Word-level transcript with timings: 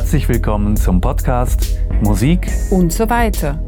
Herzlich 0.00 0.30
willkommen 0.30 0.78
zum 0.78 0.98
Podcast 0.98 1.76
Musik 2.00 2.50
und 2.70 2.90
so 2.90 3.10
weiter. 3.10 3.62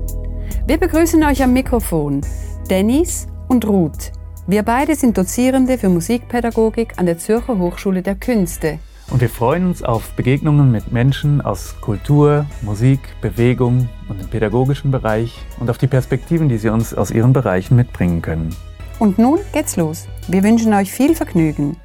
Wir 0.66 0.78
begrüßen 0.78 1.22
euch 1.24 1.42
am 1.42 1.52
Mikrofon 1.52 2.22
Dennis 2.70 3.26
und 3.48 3.68
Ruth. 3.68 4.12
Wir 4.46 4.62
beide 4.62 4.96
sind 4.96 5.18
Dozierende 5.18 5.76
für 5.76 5.90
Musikpädagogik 5.90 6.94
an 6.96 7.04
der 7.04 7.18
Zürcher 7.18 7.58
Hochschule 7.58 8.00
der 8.00 8.14
Künste. 8.14 8.78
Und 9.10 9.20
wir 9.20 9.28
freuen 9.28 9.66
uns 9.66 9.82
auf 9.82 10.12
Begegnungen 10.12 10.72
mit 10.72 10.90
Menschen 10.90 11.42
aus 11.42 11.76
Kultur, 11.82 12.46
Musik, 12.62 13.00
Bewegung 13.20 13.90
und 14.08 14.18
dem 14.18 14.28
pädagogischen 14.28 14.90
Bereich 14.90 15.38
und 15.60 15.68
auf 15.68 15.76
die 15.76 15.86
Perspektiven, 15.86 16.48
die 16.48 16.56
sie 16.56 16.70
uns 16.70 16.94
aus 16.94 17.10
ihren 17.10 17.34
Bereichen 17.34 17.76
mitbringen 17.76 18.22
können. 18.22 18.56
Und 18.98 19.18
nun 19.18 19.38
geht's 19.52 19.76
los. 19.76 20.08
Wir 20.28 20.42
wünschen 20.42 20.72
euch 20.72 20.90
viel 20.90 21.14
Vergnügen. 21.14 21.76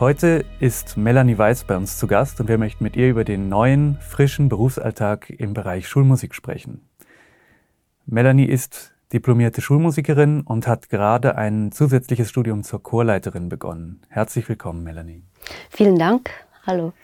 Heute 0.00 0.46
ist 0.60 0.96
Melanie 0.96 1.36
Weiß 1.36 1.64
bei 1.64 1.76
uns 1.76 1.98
zu 1.98 2.06
Gast 2.06 2.40
und 2.40 2.48
wir 2.48 2.56
möchten 2.56 2.82
mit 2.82 2.96
ihr 2.96 3.10
über 3.10 3.22
den 3.22 3.50
neuen, 3.50 3.98
frischen 4.00 4.48
Berufsalltag 4.48 5.28
im 5.28 5.52
Bereich 5.52 5.88
Schulmusik 5.88 6.34
sprechen. 6.34 6.88
Melanie 8.06 8.46
ist 8.46 8.94
diplomierte 9.12 9.60
Schulmusikerin 9.60 10.40
und 10.40 10.66
hat 10.66 10.88
gerade 10.88 11.36
ein 11.36 11.70
zusätzliches 11.70 12.30
Studium 12.30 12.62
zur 12.62 12.82
Chorleiterin 12.82 13.50
begonnen. 13.50 14.00
Herzlich 14.08 14.48
willkommen, 14.48 14.84
Melanie. 14.84 15.22
Vielen 15.68 15.98
Dank. 15.98 16.30
Hallo. 16.66 16.94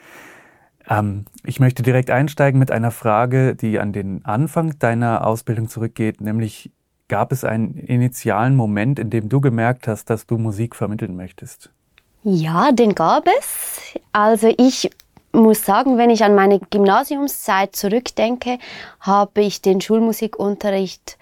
Ähm, 0.89 1.27
ich 1.45 1.61
möchte 1.61 1.83
direkt 1.83 2.11
einsteigen 2.11 2.59
mit 2.59 2.71
einer 2.71 2.93
Frage, 2.93 3.55
die 3.55 3.79
an 3.79 3.93
den 3.93 4.25
Anfang 4.25 4.79
deiner 4.79 5.27
Ausbildung 5.27 5.69
zurückgeht, 5.69 6.23
nämlich 6.23 6.73
gab 7.09 7.31
es 7.31 7.45
einen 7.45 7.75
initialen 7.75 8.57
Moment, 8.57 8.99
in 8.99 9.11
dem 9.11 9.29
du 9.29 9.43
gemerkt 9.43 9.87
hast, 9.87 10.09
dass 10.09 10.27
du 10.27 10.39
Musik 10.39 10.75
vermitteln 10.75 11.15
möchtest? 11.15 11.76
Ja, 12.23 12.73
den 12.73 12.95
gab 12.95 13.27
es. 13.39 13.81
Also 14.13 14.53
ich 14.57 14.91
muss 15.33 15.65
sagen, 15.65 15.99
wenn 15.99 16.11
ich 16.11 16.25
an 16.25 16.35
meine 16.35 16.59
Gymnasiumszeit 16.59 17.77
zurückdenke, 17.77 18.59
habe 19.01 19.43
ich 19.43 19.63
den 19.63 19.81
Schulmusikunterricht 19.81 21.19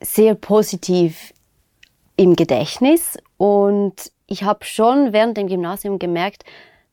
sehr 0.00 0.34
positiv 0.34 1.32
im 2.16 2.34
Gedächtnis 2.34 3.18
und 3.36 4.10
ich 4.26 4.42
habe 4.44 4.64
schon 4.64 5.12
während 5.12 5.36
dem 5.36 5.48
Gymnasium 5.48 5.98
gemerkt, 5.98 6.44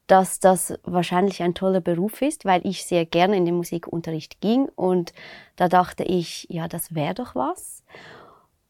dass 0.07 0.39
das 0.39 0.73
wahrscheinlich 0.83 1.43
ein 1.43 1.53
toller 1.53 1.81
Beruf 1.81 2.21
ist, 2.21 2.45
weil 2.45 2.65
ich 2.65 2.85
sehr 2.85 3.05
gerne 3.05 3.35
in 3.35 3.45
den 3.45 3.55
Musikunterricht 3.55 4.41
ging 4.41 4.69
und 4.75 5.13
da 5.55 5.67
dachte 5.67 6.03
ich, 6.03 6.47
ja, 6.49 6.67
das 6.67 6.95
wäre 6.95 7.13
doch 7.13 7.35
was. 7.35 7.83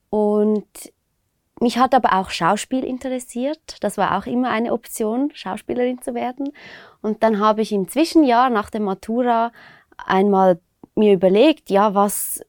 Und 0.09 0.65
mich 1.59 1.77
hat 1.77 1.95
aber 1.95 2.13
auch 2.13 2.29
Schauspiel 2.29 2.83
interessiert. 2.83 3.77
Das 3.81 3.97
war 3.97 4.17
auch 4.17 4.25
immer 4.25 4.49
eine 4.49 4.73
Option, 4.73 5.31
Schauspielerin 5.33 6.01
zu 6.01 6.13
werden. 6.13 6.51
Und 7.01 7.23
dann 7.23 7.39
habe 7.39 7.61
ich 7.61 7.71
im 7.71 7.87
Zwischenjahr 7.87 8.49
nach 8.49 8.69
der 8.69 8.81
Matura 8.81 9.51
einmal 9.97 10.59
mir 10.95 11.13
überlegt, 11.13 11.69
ja, 11.69 11.95
was, 11.95 12.41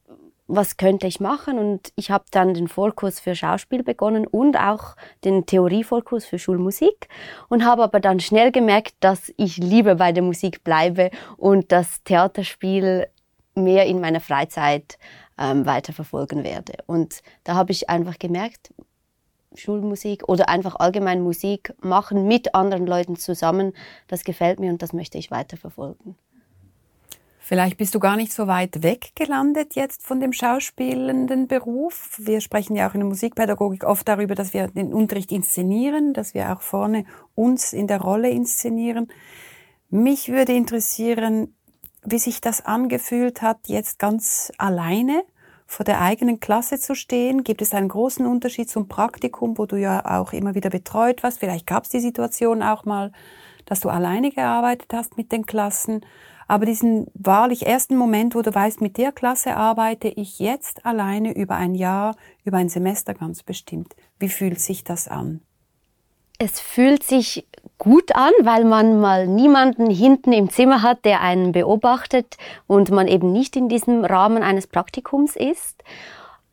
was 0.46 0.76
könnte 0.76 1.06
ich 1.06 1.20
machen? 1.20 1.58
Und 1.58 1.92
ich 1.96 2.10
habe 2.10 2.24
dann 2.30 2.54
den 2.54 2.68
Vorkurs 2.68 3.20
für 3.20 3.34
Schauspiel 3.34 3.82
begonnen 3.82 4.26
und 4.26 4.56
auch 4.56 4.96
den 5.24 5.46
Theorievorkurs 5.46 6.24
für 6.24 6.38
Schulmusik 6.38 7.08
und 7.48 7.64
habe 7.64 7.84
aber 7.84 8.00
dann 8.00 8.20
schnell 8.20 8.52
gemerkt, 8.52 8.94
dass 9.00 9.32
ich 9.36 9.58
lieber 9.58 9.94
bei 9.94 10.12
der 10.12 10.22
Musik 10.22 10.64
bleibe 10.64 11.10
und 11.36 11.72
das 11.72 12.02
Theaterspiel 12.04 13.06
mehr 13.54 13.86
in 13.86 14.00
meiner 14.00 14.20
Freizeit 14.20 14.98
ähm, 15.38 15.66
weiterverfolgen 15.66 16.44
werde. 16.44 16.74
Und 16.86 17.22
da 17.44 17.54
habe 17.54 17.72
ich 17.72 17.88
einfach 17.90 18.18
gemerkt, 18.18 18.72
Schulmusik 19.58 20.28
oder 20.28 20.48
einfach 20.48 20.76
allgemein 20.76 21.22
Musik 21.22 21.74
machen 21.80 22.26
mit 22.26 22.54
anderen 22.54 22.86
Leuten 22.86 23.16
zusammen, 23.16 23.72
das 24.06 24.24
gefällt 24.24 24.60
mir 24.60 24.70
und 24.70 24.82
das 24.82 24.92
möchte 24.92 25.18
ich 25.18 25.30
weiterverfolgen. 25.30 26.16
Vielleicht 27.48 27.78
bist 27.78 27.94
du 27.94 27.98
gar 27.98 28.16
nicht 28.16 28.34
so 28.34 28.46
weit 28.46 28.82
weg 28.82 29.12
gelandet 29.14 29.74
jetzt 29.74 30.02
von 30.02 30.20
dem 30.20 30.34
schauspielenden 30.34 31.48
Beruf. 31.48 32.18
Wir 32.18 32.42
sprechen 32.42 32.76
ja 32.76 32.86
auch 32.86 32.92
in 32.92 33.00
der 33.00 33.08
Musikpädagogik 33.08 33.84
oft 33.84 34.06
darüber, 34.06 34.34
dass 34.34 34.52
wir 34.52 34.68
den 34.68 34.92
Unterricht 34.92 35.32
inszenieren, 35.32 36.12
dass 36.12 36.34
wir 36.34 36.52
auch 36.52 36.60
vorne 36.60 37.06
uns 37.34 37.72
in 37.72 37.86
der 37.86 38.02
Rolle 38.02 38.28
inszenieren. 38.28 39.08
Mich 39.88 40.28
würde 40.28 40.52
interessieren, 40.52 41.54
wie 42.04 42.18
sich 42.18 42.42
das 42.42 42.66
angefühlt 42.66 43.40
hat, 43.40 43.60
jetzt 43.66 43.98
ganz 43.98 44.52
alleine 44.58 45.24
vor 45.68 45.84
der 45.84 46.00
eigenen 46.00 46.40
Klasse 46.40 46.80
zu 46.80 46.94
stehen. 46.94 47.44
Gibt 47.44 47.60
es 47.60 47.74
einen 47.74 47.90
großen 47.90 48.26
Unterschied 48.26 48.70
zum 48.70 48.88
Praktikum, 48.88 49.58
wo 49.58 49.66
du 49.66 49.76
ja 49.76 50.18
auch 50.18 50.32
immer 50.32 50.54
wieder 50.54 50.70
betreut 50.70 51.22
warst? 51.22 51.38
Vielleicht 51.38 51.66
gab 51.66 51.84
es 51.84 51.90
die 51.90 52.00
Situation 52.00 52.62
auch 52.62 52.86
mal, 52.86 53.12
dass 53.66 53.80
du 53.80 53.90
alleine 53.90 54.30
gearbeitet 54.30 54.90
hast 54.94 55.18
mit 55.18 55.30
den 55.30 55.44
Klassen. 55.44 56.00
Aber 56.48 56.64
diesen 56.64 57.06
wahrlich 57.12 57.66
ersten 57.66 57.96
Moment, 57.96 58.34
wo 58.34 58.40
du 58.40 58.52
weißt, 58.52 58.80
mit 58.80 58.96
der 58.96 59.12
Klasse 59.12 59.56
arbeite 59.56 60.08
ich 60.08 60.38
jetzt 60.38 60.86
alleine 60.86 61.36
über 61.36 61.56
ein 61.56 61.74
Jahr, 61.74 62.16
über 62.44 62.56
ein 62.56 62.70
Semester 62.70 63.12
ganz 63.12 63.42
bestimmt. 63.42 63.94
Wie 64.18 64.30
fühlt 64.30 64.58
sich 64.58 64.84
das 64.84 65.06
an? 65.06 65.42
Es 66.38 66.60
fühlt 66.60 67.02
sich 67.02 67.46
gut 67.78 68.14
an, 68.14 68.32
weil 68.42 68.64
man 68.64 69.00
mal 69.00 69.26
niemanden 69.26 69.90
hinten 69.90 70.32
im 70.32 70.50
Zimmer 70.50 70.82
hat, 70.82 71.04
der 71.04 71.20
einen 71.20 71.50
beobachtet 71.50 72.36
und 72.68 72.90
man 72.90 73.08
eben 73.08 73.32
nicht 73.32 73.56
in 73.56 73.68
diesem 73.68 74.04
Rahmen 74.04 74.44
eines 74.44 74.68
Praktikums 74.68 75.34
ist. 75.34 75.82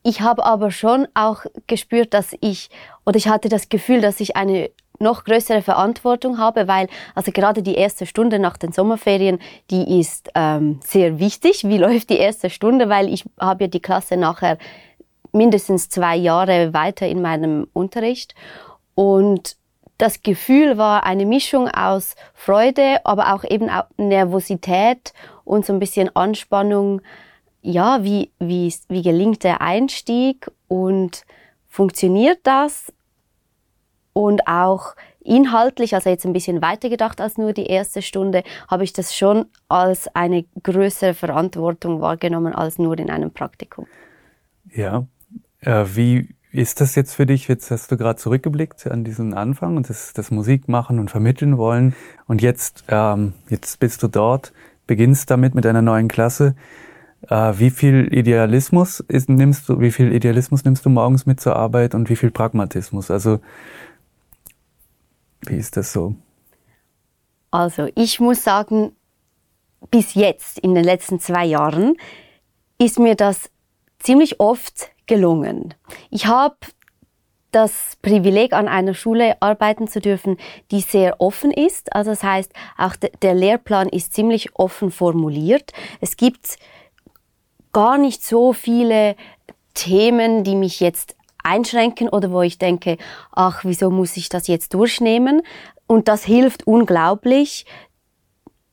Ich 0.01 0.21
habe 0.21 0.43
aber 0.43 0.71
schon 0.71 1.07
auch 1.13 1.45
gespürt, 1.67 2.13
dass 2.15 2.35
ich, 2.41 2.69
oder 3.05 3.17
ich 3.17 3.27
hatte 3.27 3.47
das 3.47 3.69
Gefühl, 3.69 4.01
dass 4.01 4.19
ich 4.19 4.35
eine 4.35 4.71
noch 4.99 5.23
größere 5.23 5.61
Verantwortung 5.61 6.37
habe, 6.39 6.67
weil 6.67 6.87
also 7.13 7.31
gerade 7.31 7.61
die 7.61 7.75
erste 7.75 8.05
Stunde 8.05 8.39
nach 8.39 8.57
den 8.57 8.71
Sommerferien, 8.71 9.39
die 9.69 9.99
ist 9.99 10.31
ähm, 10.33 10.79
sehr 10.83 11.19
wichtig. 11.19 11.63
Wie 11.63 11.77
läuft 11.79 12.09
die 12.09 12.17
erste 12.17 12.49
Stunde? 12.49 12.89
Weil 12.89 13.13
ich 13.13 13.25
habe 13.39 13.65
ja 13.65 13.67
die 13.67 13.81
Klasse 13.81 14.17
nachher 14.17 14.57
mindestens 15.31 15.89
zwei 15.89 16.15
Jahre 16.15 16.73
weiter 16.73 17.07
in 17.07 17.21
meinem 17.21 17.67
Unterricht 17.73 18.33
und 18.95 19.57
das 19.97 20.21
Gefühl 20.23 20.77
war 20.77 21.03
eine 21.05 21.25
Mischung 21.25 21.69
aus 21.69 22.15
Freude, 22.33 23.05
aber 23.05 23.33
auch 23.33 23.43
eben 23.43 23.69
auch 23.69 23.85
Nervosität 23.97 25.13
und 25.43 25.65
so 25.65 25.73
ein 25.73 25.79
bisschen 25.79 26.13
Anspannung. 26.15 27.01
Ja, 27.61 28.03
wie, 28.03 28.31
wie, 28.39 28.73
wie 28.89 29.01
gelingt 29.01 29.43
der 29.43 29.61
Einstieg 29.61 30.51
und 30.67 31.23
funktioniert 31.67 32.39
das? 32.43 32.91
Und 34.13 34.47
auch 34.47 34.95
inhaltlich, 35.25 35.95
also 35.95 36.09
jetzt 36.09 36.25
ein 36.25 36.33
bisschen 36.33 36.61
weiter 36.61 36.89
gedacht 36.89 37.19
als 37.19 37.37
nur 37.37 37.53
die 37.53 37.65
erste 37.65 38.01
Stunde, 38.01 38.43
habe 38.69 38.83
ich 38.83 38.93
das 38.93 39.15
schon 39.15 39.47
als 39.67 40.13
eine 40.15 40.45
größere 40.61 41.13
Verantwortung 41.13 41.99
wahrgenommen 42.01 42.53
als 42.53 42.77
nur 42.77 42.97
in 42.97 43.09
einem 43.09 43.31
Praktikum. 43.31 43.87
Ja, 44.73 45.05
äh, 45.61 45.85
wie 45.87 46.34
ist 46.55 46.81
das 46.81 46.95
jetzt 46.95 47.13
für 47.13 47.25
dich? 47.25 47.47
Jetzt 47.47 47.69
hast 47.71 47.91
du 47.91 47.97
gerade 47.97 48.17
zurückgeblickt 48.17 48.87
an 48.87 49.03
diesen 49.03 49.33
Anfang 49.33 49.77
und 49.77 49.89
das, 49.89 50.13
das 50.13 50.31
Musik 50.31 50.67
machen 50.67 50.99
und 50.99 51.11
vermitteln 51.11 51.57
wollen. 51.57 51.95
Und 52.27 52.41
jetzt, 52.41 52.85
ähm, 52.87 53.33
jetzt 53.49 53.79
bist 53.79 54.01
du 54.01 54.07
dort, 54.07 54.53
beginnst 54.87 55.29
damit 55.29 55.55
mit 55.55 55.65
einer 55.65 55.81
neuen 55.81 56.07
Klasse. 56.07 56.55
Äh, 57.29 57.53
wie 57.57 57.69
viel 57.69 58.13
Idealismus 58.13 59.01
ist, 59.01 59.29
nimmst 59.29 59.67
du, 59.69 59.79
wie 59.79 59.91
viel 59.91 60.13
Idealismus 60.13 60.63
nimmst 60.63 60.85
du 60.85 60.89
morgens 60.89 61.25
mit 61.25 61.39
zur 61.39 61.55
Arbeit 61.55 61.93
und 61.93 62.09
wie 62.09 62.15
viel 62.15 62.31
Pragmatismus? 62.31 63.11
Also 63.11 63.39
wie 65.41 65.55
ist 65.55 65.77
das 65.77 65.91
so? 65.91 66.15
Also 67.51 67.89
ich 67.95 68.19
muss 68.19 68.43
sagen, 68.43 68.91
bis 69.91 70.13
jetzt, 70.13 70.59
in 70.59 70.75
den 70.75 70.83
letzten 70.83 71.19
zwei 71.19 71.45
Jahren, 71.45 71.95
ist 72.77 72.99
mir 72.99 73.15
das 73.15 73.49
ziemlich 73.99 74.39
oft 74.39 74.94
gelungen. 75.07 75.73
Ich 76.09 76.27
habe 76.27 76.55
das 77.51 77.97
Privileg, 78.01 78.51
an 78.51 78.67
einer 78.67 78.93
Schule 78.93 79.41
arbeiten 79.41 79.87
zu 79.87 80.01
dürfen, 80.01 80.37
die 80.71 80.81
sehr 80.81 81.21
offen 81.21 81.51
ist. 81.51 81.95
Also 81.95 82.11
das 82.11 82.21
heißt, 82.21 82.51
auch 82.77 82.95
der 82.97 83.33
Lehrplan 83.33 83.87
ist 83.87 84.13
ziemlich 84.13 84.55
offen 84.55 84.91
formuliert. 84.91 85.71
Es 86.01 86.17
gibt 86.17 86.57
gar 87.71 87.97
nicht 87.97 88.25
so 88.25 88.51
viele 88.51 89.15
Themen, 89.73 90.43
die 90.43 90.55
mich 90.55 90.81
jetzt 90.81 91.15
einschränken 91.43 92.09
oder 92.09 92.31
wo 92.31 92.41
ich 92.41 92.57
denke, 92.57 92.97
ach, 93.31 93.63
wieso 93.63 93.89
muss 93.89 94.17
ich 94.17 94.27
das 94.27 94.47
jetzt 94.47 94.73
durchnehmen? 94.73 95.41
Und 95.87 96.09
das 96.09 96.25
hilft 96.25 96.67
unglaublich, 96.67 97.65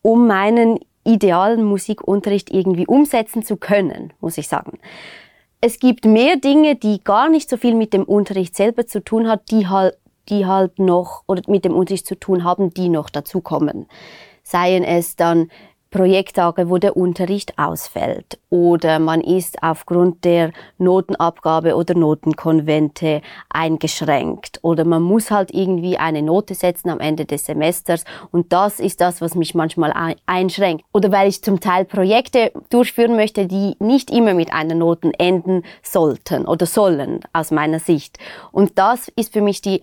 um 0.01 0.27
meinen 0.27 0.81
idealen 1.05 1.63
Musikunterricht 1.63 2.51
irgendwie 2.51 2.87
umsetzen 2.87 3.45
zu 3.45 3.57
können, 3.57 4.13
muss 4.21 4.39
ich 4.39 4.49
sagen. 4.49 4.79
Es 5.65 5.79
gibt 5.79 6.05
mehr 6.05 6.39
Dinge, 6.39 6.75
die 6.75 7.05
gar 7.05 7.29
nicht 7.29 7.49
so 7.49 7.57
viel 7.57 7.77
mit 7.77 7.93
dem 7.93 8.03
Unterricht 8.03 8.57
selber 8.57 8.85
zu 8.89 9.01
tun 9.01 9.29
hat, 9.29 9.49
die 9.53 9.69
halt, 9.69 9.97
die 10.29 10.45
halt 10.45 10.81
noch 10.81 11.23
oder 11.29 11.41
mit 11.47 11.65
dem 11.65 11.73
Unterricht 11.73 12.05
zu 12.05 12.19
tun 12.19 12.43
haben, 12.43 12.75
die 12.75 12.89
noch 12.89 13.09
dazukommen. 13.09 13.87
Seien 14.43 14.83
es 14.83 15.15
dann 15.15 15.53
Projekttage, 15.93 16.69
wo 16.69 16.79
der 16.79 16.97
Unterricht 16.97 17.59
ausfällt 17.59 18.41
oder 18.51 18.99
man 18.99 19.21
ist 19.21 19.63
aufgrund 19.63 20.25
der 20.25 20.51
Notenabgabe 20.79 21.77
oder 21.77 21.95
Notenkonvente 21.95 23.23
eingeschränkt 23.51 24.59
oder 24.63 24.85
man 24.85 25.03
muss 25.03 25.31
halt 25.31 25.55
irgendwie 25.55 25.99
eine 25.99 26.23
Note 26.23 26.55
setzen 26.55 26.91
am 26.91 26.99
Ende 26.99 27.27
des 27.27 27.45
Semesters 27.45 28.05
und 28.31 28.53
das 28.53 28.81
ist 28.81 29.01
das, 29.01 29.21
was 29.21 29.35
mich 29.35 29.55
manchmal 29.55 29.93
einschränkt. 30.27 30.85
Oder 30.93 31.13
weil 31.13 31.29
ich 31.29 31.43
zum 31.43 31.61
Teil 31.61 31.85
Projekte 31.85 32.53
durchführen 32.71 33.15
möchte, 33.15 33.47
die 33.47 33.77
nicht 33.79 34.11
immer 34.11 34.35
mit 34.35 34.53
einer 34.53 34.75
Noten 34.75 35.13
enden 35.15 35.63
sollten 35.83 36.47
oder 36.47 36.67
sollen 36.67 37.21
aus 37.33 37.51
meiner 37.51 37.79
Sicht. 37.79 38.19
Und 38.51 38.79
das 38.79 39.09
ist 39.15 39.33
für 39.33 39.43
mich 39.43 39.61
die 39.61 39.83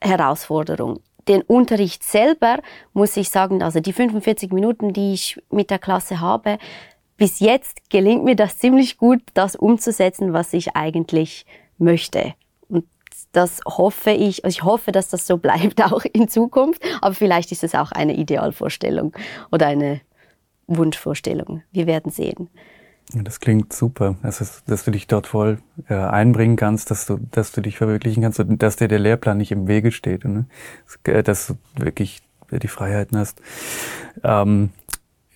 Herausforderung 0.00 1.00
den 1.28 1.42
Unterricht 1.42 2.02
selber 2.02 2.58
muss 2.92 3.16
ich 3.16 3.30
sagen, 3.30 3.62
also 3.62 3.80
die 3.80 3.92
45 3.92 4.52
Minuten, 4.52 4.92
die 4.92 5.12
ich 5.12 5.40
mit 5.50 5.70
der 5.70 5.78
Klasse 5.78 6.20
habe, 6.20 6.58
bis 7.16 7.40
jetzt 7.40 7.88
gelingt 7.90 8.24
mir 8.24 8.36
das 8.36 8.58
ziemlich 8.58 8.98
gut, 8.98 9.20
das 9.34 9.54
umzusetzen, 9.54 10.32
was 10.32 10.52
ich 10.52 10.74
eigentlich 10.74 11.46
möchte. 11.78 12.34
Und 12.68 12.84
das 13.32 13.60
hoffe 13.64 14.10
ich, 14.10 14.44
also 14.44 14.54
ich 14.54 14.64
hoffe, 14.64 14.92
dass 14.92 15.08
das 15.08 15.26
so 15.26 15.36
bleibt 15.36 15.82
auch 15.92 16.04
in 16.12 16.28
Zukunft, 16.28 16.82
aber 17.00 17.14
vielleicht 17.14 17.52
ist 17.52 17.64
es 17.64 17.74
auch 17.74 17.92
eine 17.92 18.14
Idealvorstellung 18.14 19.12
oder 19.50 19.66
eine 19.66 20.00
Wunschvorstellung. 20.66 21.62
Wir 21.70 21.86
werden 21.86 22.10
sehen. 22.10 22.48
Das 23.14 23.40
klingt 23.40 23.72
super, 23.72 24.16
also, 24.22 24.44
dass 24.66 24.84
du 24.84 24.90
dich 24.90 25.06
dort 25.06 25.26
voll 25.26 25.58
äh, 25.88 25.94
einbringen 25.94 26.56
kannst, 26.56 26.90
dass 26.90 27.06
du, 27.06 27.18
dass 27.30 27.52
du 27.52 27.60
dich 27.60 27.76
verwirklichen 27.76 28.22
kannst 28.22 28.40
und 28.40 28.62
dass 28.62 28.76
dir 28.76 28.88
der 28.88 28.98
Lehrplan 28.98 29.36
nicht 29.36 29.52
im 29.52 29.68
Wege 29.68 29.92
steht, 29.92 30.24
ne? 30.24 30.46
Äh, 31.04 31.22
dass 31.22 31.48
du 31.48 31.54
wirklich 31.76 32.22
die 32.50 32.68
Freiheiten 32.68 33.18
hast. 33.18 33.40
Ähm, 34.22 34.70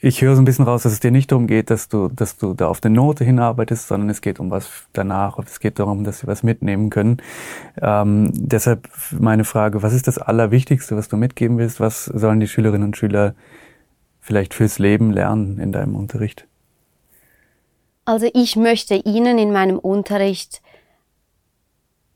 ich 0.01 0.23
höre 0.23 0.37
so 0.37 0.43
ein 0.43 0.45
bisschen 0.45 0.67
raus, 0.67 0.83
dass 0.83 0.93
es 0.93 1.01
dir 1.01 1.11
nicht 1.11 1.33
darum 1.33 1.47
geht, 1.47 1.71
dass 1.71 1.89
du, 1.89 2.09
dass 2.09 2.37
du 2.37 2.55
da 2.55 2.69
auf 2.69 2.83
eine 2.83 2.95
Note 2.95 3.25
hinarbeitest, 3.25 3.89
sondern 3.89 4.11
es 4.11 4.21
geht 4.21 4.39
um 4.39 4.51
was 4.51 4.69
danach. 4.93 5.39
Es 5.39 5.59
geht 5.59 5.79
darum, 5.79 6.05
dass 6.05 6.23
wir 6.23 6.29
was 6.29 6.43
mitnehmen 6.43 6.91
können. 6.91 7.17
Ähm, 7.81 8.31
deshalb 8.35 8.89
meine 9.19 9.45
Frage, 9.45 9.83
was 9.83 9.95
ist 9.95 10.07
das 10.07 10.19
Allerwichtigste, 10.19 10.97
was 10.97 11.09
du 11.09 11.17
mitgeben 11.17 11.59
willst? 11.59 11.81
Was 11.81 12.05
sollen 12.05 12.41
die 12.41 12.49
Schülerinnen 12.49 12.89
und 12.89 12.97
Schüler 12.97 13.35
vielleicht 14.21 14.55
fürs 14.55 14.79
Leben 14.79 15.13
lernen 15.13 15.59
in 15.59 15.73
deinem 15.73 15.97
Unterricht? 15.97 16.47
Also 18.07 18.31
ich 18.33 18.55
möchte 18.55 18.95
Ihnen 18.95 19.37
in 19.37 19.53
meinem 19.53 19.81
Unterricht 19.81 20.63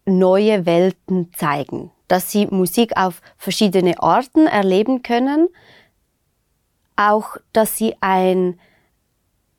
neue 0.07 0.65
Welten 0.65 1.33
zeigen, 1.35 1.91
dass 2.07 2.31
Sie 2.31 2.47
Musik 2.47 2.97
auf 2.97 3.21
verschiedene 3.37 4.01
Arten 4.01 4.47
erleben 4.47 5.03
können, 5.03 5.49
auch 6.95 7.37
dass 7.53 7.77
Sie 7.77 7.97
ein, 8.01 8.61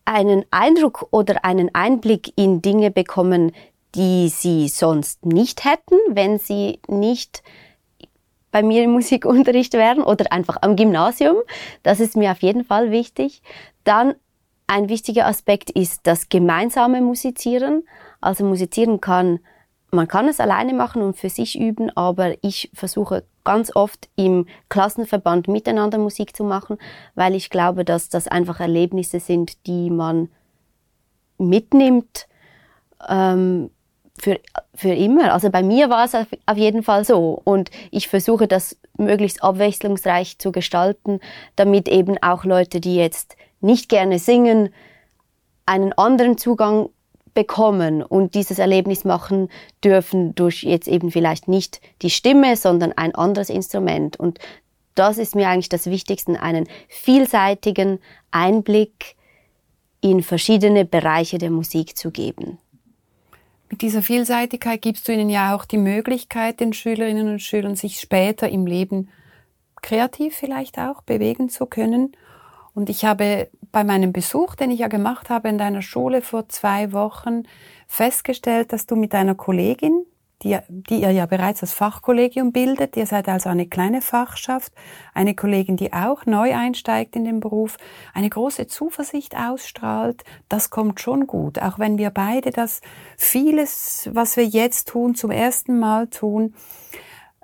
einen 0.05 0.45
Eindruck 0.51 1.09
oder 1.11 1.43
einen 1.43 1.75
Einblick 1.75 2.31
in 2.37 2.61
Dinge 2.61 2.91
bekommen, 2.91 3.51
die 3.93 4.29
Sie 4.29 4.69
sonst 4.69 5.25
nicht 5.25 5.65
hätten, 5.65 5.97
wenn 6.11 6.39
Sie 6.39 6.79
nicht 6.87 7.43
bei 8.51 8.63
mir 8.63 8.85
im 8.85 8.91
Musikunterricht 8.93 9.73
wären 9.73 10.01
oder 10.01 10.31
einfach 10.31 10.59
am 10.61 10.77
Gymnasium. 10.77 11.37
Das 11.83 11.99
ist 11.99 12.15
mir 12.15 12.31
auf 12.31 12.41
jeden 12.41 12.63
Fall 12.63 12.89
wichtig. 12.89 13.41
Dann 13.83 14.15
ein 14.71 14.87
wichtiger 14.87 15.27
Aspekt 15.27 15.69
ist 15.69 16.07
das 16.07 16.29
gemeinsame 16.29 17.01
Musizieren. 17.01 17.83
Also 18.21 18.45
Musizieren 18.45 19.01
kann, 19.01 19.41
man 19.91 20.07
kann 20.07 20.29
es 20.29 20.39
alleine 20.39 20.73
machen 20.73 21.01
und 21.01 21.17
für 21.17 21.29
sich 21.29 21.59
üben, 21.59 21.89
aber 21.89 22.35
ich 22.41 22.71
versuche 22.73 23.25
ganz 23.43 23.75
oft 23.75 24.07
im 24.15 24.45
Klassenverband 24.69 25.49
miteinander 25.49 25.97
Musik 25.97 26.37
zu 26.37 26.45
machen, 26.45 26.77
weil 27.15 27.35
ich 27.35 27.49
glaube, 27.49 27.83
dass 27.83 28.07
das 28.07 28.29
einfach 28.29 28.61
Erlebnisse 28.61 29.19
sind, 29.19 29.67
die 29.67 29.89
man 29.89 30.29
mitnimmt 31.37 32.27
ähm, 33.09 33.71
für, 34.17 34.39
für 34.73 34.93
immer. 34.93 35.33
Also 35.33 35.49
bei 35.49 35.63
mir 35.63 35.89
war 35.89 36.05
es 36.05 36.15
auf, 36.15 36.27
auf 36.45 36.57
jeden 36.57 36.83
Fall 36.83 37.03
so 37.03 37.41
und 37.43 37.71
ich 37.89 38.07
versuche 38.07 38.47
das 38.47 38.77
möglichst 38.97 39.43
abwechslungsreich 39.43 40.39
zu 40.39 40.53
gestalten, 40.53 41.19
damit 41.57 41.89
eben 41.89 42.17
auch 42.23 42.45
Leute, 42.45 42.79
die 42.79 42.95
jetzt 42.95 43.35
nicht 43.61 43.89
gerne 43.89 44.19
singen, 44.19 44.73
einen 45.65 45.93
anderen 45.93 46.37
Zugang 46.37 46.89
bekommen 47.33 48.03
und 48.03 48.35
dieses 48.35 48.59
Erlebnis 48.59 49.05
machen 49.05 49.49
dürfen 49.83 50.35
durch 50.35 50.63
jetzt 50.63 50.87
eben 50.87 51.11
vielleicht 51.11 51.47
nicht 51.47 51.79
die 52.01 52.09
Stimme, 52.09 52.57
sondern 52.57 52.91
ein 52.93 53.15
anderes 53.15 53.49
Instrument. 53.49 54.17
Und 54.17 54.39
das 54.95 55.17
ist 55.17 55.35
mir 55.35 55.47
eigentlich 55.47 55.69
das 55.69 55.85
Wichtigste, 55.85 56.41
einen 56.41 56.67
vielseitigen 56.89 57.99
Einblick 58.31 59.15
in 60.01 60.23
verschiedene 60.23 60.83
Bereiche 60.83 61.37
der 61.37 61.51
Musik 61.51 61.95
zu 61.95 62.11
geben. 62.11 62.57
Mit 63.69 63.81
dieser 63.81 64.01
Vielseitigkeit 64.01 64.81
gibst 64.81 65.07
du 65.07 65.13
ihnen 65.13 65.29
ja 65.29 65.55
auch 65.55 65.63
die 65.63 65.77
Möglichkeit, 65.77 66.59
den 66.59 66.73
Schülerinnen 66.73 67.29
und 67.29 67.41
Schülern 67.41 67.75
sich 67.75 68.01
später 68.01 68.49
im 68.49 68.65
Leben 68.65 69.09
kreativ 69.81 70.35
vielleicht 70.35 70.77
auch 70.77 71.01
bewegen 71.03 71.47
zu 71.47 71.65
können 71.65 72.11
und 72.73 72.89
ich 72.89 73.05
habe 73.05 73.49
bei 73.71 73.83
meinem 73.83 74.13
Besuch, 74.13 74.55
den 74.55 74.71
ich 74.71 74.79
ja 74.79 74.87
gemacht 74.87 75.29
habe 75.29 75.49
in 75.49 75.57
deiner 75.57 75.81
Schule 75.81 76.21
vor 76.21 76.49
zwei 76.49 76.93
Wochen, 76.93 77.43
festgestellt, 77.87 78.73
dass 78.73 78.85
du 78.85 78.95
mit 78.95 79.13
einer 79.13 79.35
Kollegin, 79.35 80.05
die, 80.43 80.57
die 80.69 81.01
ihr 81.01 81.11
ja 81.11 81.25
bereits 81.25 81.59
das 81.59 81.73
Fachkollegium 81.73 82.51
bildet, 82.51 82.97
ihr 82.97 83.05
seid 83.05 83.29
also 83.29 83.49
eine 83.49 83.67
kleine 83.67 84.01
Fachschaft, 84.01 84.73
eine 85.13 85.35
Kollegin, 85.35 85.77
die 85.77 85.93
auch 85.93 86.25
neu 86.25 86.55
einsteigt 86.55 87.15
in 87.15 87.25
den 87.25 87.39
Beruf, 87.39 87.77
eine 88.13 88.29
große 88.29 88.67
Zuversicht 88.67 89.35
ausstrahlt, 89.35 90.23
das 90.49 90.69
kommt 90.69 90.99
schon 90.99 91.27
gut, 91.27 91.59
auch 91.59 91.77
wenn 91.77 91.97
wir 91.97 92.09
beide 92.09 92.51
das 92.51 92.81
vieles, 93.17 94.09
was 94.13 94.35
wir 94.37 94.45
jetzt 94.45 94.87
tun, 94.87 95.13
zum 95.15 95.31
ersten 95.31 95.77
Mal 95.77 96.07
tun. 96.07 96.55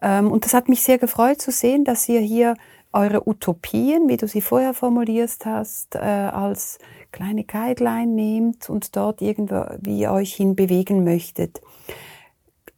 Ähm, 0.01 0.31
und 0.31 0.45
das 0.45 0.53
hat 0.53 0.69
mich 0.69 0.81
sehr 0.81 0.97
gefreut 0.97 1.41
zu 1.41 1.51
sehen, 1.51 1.83
dass 1.83 2.07
ihr 2.09 2.19
hier 2.19 2.55
eure 2.93 3.27
Utopien, 3.27 4.09
wie 4.09 4.17
du 4.17 4.27
sie 4.27 4.41
vorher 4.41 4.73
formuliert 4.73 5.45
hast, 5.45 5.95
äh, 5.95 5.99
als 5.99 6.79
kleine 7.11 7.43
Guideline 7.43 8.11
nehmt 8.11 8.69
und 8.69 8.95
dort 8.95 9.21
irgendwie 9.21 10.07
euch 10.07 10.33
hin 10.33 10.55
bewegen 10.55 11.03
möchtet. 11.03 11.61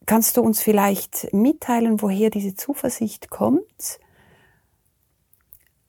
Kannst 0.06 0.38
du 0.38 0.42
uns 0.42 0.62
vielleicht 0.62 1.34
mitteilen, 1.34 2.02
woher 2.02 2.30
diese 2.30 2.56
Zuversicht 2.56 3.30
kommt? 3.30 4.00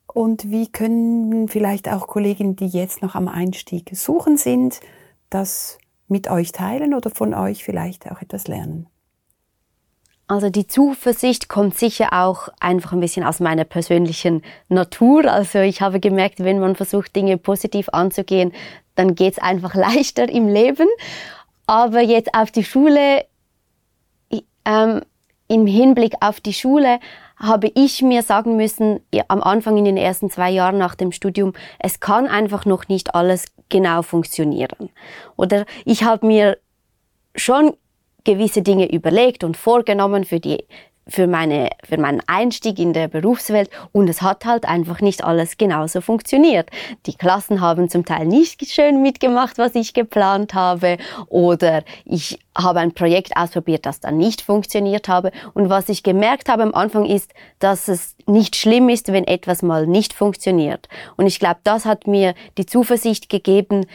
Und 0.06 0.50
wie 0.50 0.70
können 0.70 1.48
vielleicht 1.48 1.88
auch 1.88 2.06
Kolleginnen, 2.06 2.56
die 2.56 2.66
jetzt 2.66 3.00
noch 3.00 3.14
am 3.14 3.28
Einstieg 3.28 3.90
suchen 3.94 4.36
sind, 4.36 4.80
das 5.30 5.78
mit 6.08 6.28
euch 6.28 6.52
teilen 6.52 6.94
oder 6.94 7.10
von 7.10 7.32
euch 7.32 7.64
vielleicht 7.64 8.10
auch 8.10 8.20
etwas 8.20 8.48
lernen? 8.48 8.88
Also 10.30 10.48
die 10.48 10.68
Zuversicht 10.68 11.48
kommt 11.48 11.76
sicher 11.76 12.10
auch 12.12 12.50
einfach 12.60 12.92
ein 12.92 13.00
bisschen 13.00 13.24
aus 13.24 13.40
meiner 13.40 13.64
persönlichen 13.64 14.42
Natur. 14.68 15.24
Also 15.24 15.58
ich 15.58 15.80
habe 15.82 15.98
gemerkt, 15.98 16.38
wenn 16.38 16.60
man 16.60 16.76
versucht, 16.76 17.16
Dinge 17.16 17.36
positiv 17.36 17.88
anzugehen, 17.88 18.52
dann 18.94 19.16
geht's 19.16 19.40
einfach 19.40 19.74
leichter 19.74 20.28
im 20.28 20.46
Leben. 20.46 20.86
Aber 21.66 22.00
jetzt 22.00 22.32
auf 22.32 22.52
die 22.52 22.62
Schule, 22.62 23.24
ähm, 24.64 25.00
im 25.48 25.66
Hinblick 25.66 26.14
auf 26.20 26.40
die 26.40 26.54
Schule, 26.54 27.00
habe 27.36 27.72
ich 27.74 28.00
mir 28.00 28.22
sagen 28.22 28.54
müssen, 28.54 29.00
am 29.26 29.42
Anfang 29.42 29.78
in 29.78 29.84
den 29.84 29.96
ersten 29.96 30.30
zwei 30.30 30.50
Jahren 30.50 30.78
nach 30.78 30.94
dem 30.94 31.10
Studium, 31.10 31.54
es 31.80 31.98
kann 31.98 32.28
einfach 32.28 32.66
noch 32.66 32.86
nicht 32.86 33.16
alles 33.16 33.46
genau 33.68 34.02
funktionieren. 34.02 34.90
Oder 35.34 35.66
ich 35.84 36.04
habe 36.04 36.24
mir 36.24 36.56
schon 37.34 37.72
gewisse 38.24 38.62
Dinge 38.62 38.90
überlegt 38.92 39.44
und 39.44 39.56
vorgenommen 39.56 40.24
für 40.24 40.40
die 40.40 40.64
für, 41.10 41.26
meine, 41.26 41.70
für 41.84 41.98
meinen 41.98 42.22
Einstieg 42.26 42.78
in 42.78 42.92
der 42.92 43.08
Berufswelt 43.08 43.68
und 43.92 44.08
es 44.08 44.22
hat 44.22 44.44
halt 44.44 44.64
einfach 44.64 45.00
nicht 45.00 45.24
alles 45.24 45.58
genauso 45.58 46.00
funktioniert. 46.00 46.70
Die 47.06 47.14
Klassen 47.14 47.60
haben 47.60 47.88
zum 47.88 48.04
Teil 48.04 48.26
nicht 48.26 48.64
schön 48.70 49.02
mitgemacht, 49.02 49.58
was 49.58 49.74
ich 49.74 49.92
geplant 49.92 50.54
habe 50.54 50.98
oder 51.28 51.82
ich 52.04 52.38
habe 52.56 52.80
ein 52.80 52.92
Projekt 52.92 53.36
ausprobiert, 53.36 53.86
das 53.86 54.00
dann 54.00 54.18
nicht 54.18 54.40
funktioniert 54.42 55.08
habe 55.08 55.32
und 55.52 55.68
was 55.68 55.88
ich 55.88 56.02
gemerkt 56.02 56.48
habe 56.48 56.62
am 56.62 56.74
Anfang 56.74 57.06
ist, 57.06 57.32
dass 57.58 57.88
es 57.88 58.16
nicht 58.26 58.56
schlimm 58.56 58.88
ist, 58.88 59.12
wenn 59.12 59.26
etwas 59.26 59.62
mal 59.62 59.86
nicht 59.86 60.12
funktioniert 60.12 60.88
und 61.16 61.26
ich 61.26 61.40
glaube, 61.40 61.60
das 61.64 61.84
hat 61.84 62.06
mir 62.06 62.34
die 62.56 62.66
Zuversicht 62.66 63.28
gegeben, 63.28 63.86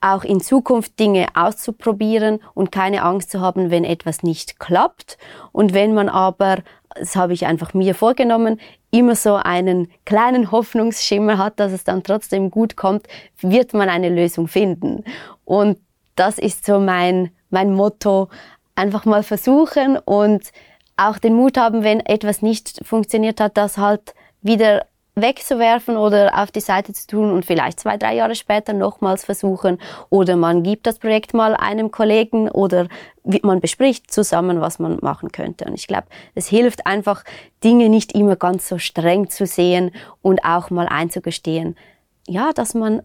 auch 0.00 0.24
in 0.24 0.40
Zukunft 0.40 0.98
Dinge 0.98 1.28
auszuprobieren 1.34 2.40
und 2.54 2.72
keine 2.72 3.02
Angst 3.02 3.30
zu 3.30 3.40
haben, 3.40 3.70
wenn 3.70 3.84
etwas 3.84 4.22
nicht 4.22 4.58
klappt. 4.58 5.18
Und 5.52 5.74
wenn 5.74 5.94
man 5.94 6.08
aber, 6.08 6.58
das 6.94 7.16
habe 7.16 7.32
ich 7.32 7.46
einfach 7.46 7.74
mir 7.74 7.94
vorgenommen, 7.94 8.60
immer 8.90 9.14
so 9.14 9.34
einen 9.34 9.88
kleinen 10.04 10.50
Hoffnungsschimmer 10.52 11.38
hat, 11.38 11.60
dass 11.60 11.72
es 11.72 11.84
dann 11.84 12.02
trotzdem 12.02 12.50
gut 12.50 12.76
kommt, 12.76 13.06
wird 13.40 13.74
man 13.74 13.88
eine 13.88 14.08
Lösung 14.08 14.48
finden. 14.48 15.04
Und 15.44 15.78
das 16.14 16.38
ist 16.38 16.64
so 16.64 16.80
mein, 16.80 17.30
mein 17.50 17.72
Motto, 17.72 18.28
einfach 18.74 19.04
mal 19.04 19.22
versuchen 19.22 19.96
und 19.98 20.52
auch 20.96 21.18
den 21.18 21.34
Mut 21.34 21.56
haben, 21.58 21.82
wenn 21.82 22.00
etwas 22.00 22.42
nicht 22.42 22.80
funktioniert 22.84 23.40
hat, 23.40 23.56
das 23.56 23.78
halt 23.78 24.14
wieder 24.42 24.86
wegzuwerfen 25.18 25.96
oder 25.96 26.42
auf 26.42 26.52
die 26.52 26.60
Seite 26.60 26.92
zu 26.92 27.06
tun 27.06 27.32
und 27.32 27.46
vielleicht 27.46 27.80
zwei, 27.80 27.96
drei 27.96 28.14
Jahre 28.14 28.34
später 28.34 28.74
nochmals 28.74 29.24
versuchen. 29.24 29.78
Oder 30.10 30.36
man 30.36 30.62
gibt 30.62 30.86
das 30.86 30.98
Projekt 30.98 31.32
mal 31.32 31.56
einem 31.56 31.90
Kollegen 31.90 32.50
oder 32.50 32.86
man 33.42 33.60
bespricht 33.60 34.12
zusammen, 34.12 34.60
was 34.60 34.78
man 34.78 34.98
machen 35.00 35.32
könnte. 35.32 35.64
Und 35.64 35.74
ich 35.74 35.86
glaube, 35.86 36.06
es 36.34 36.48
hilft 36.48 36.86
einfach, 36.86 37.24
Dinge 37.64 37.88
nicht 37.88 38.12
immer 38.12 38.36
ganz 38.36 38.68
so 38.68 38.76
streng 38.78 39.30
zu 39.30 39.46
sehen 39.46 39.90
und 40.20 40.44
auch 40.44 40.68
mal 40.68 40.86
einzugestehen, 40.86 41.76
ja, 42.28 42.52
dass 42.52 42.74
man 42.74 43.02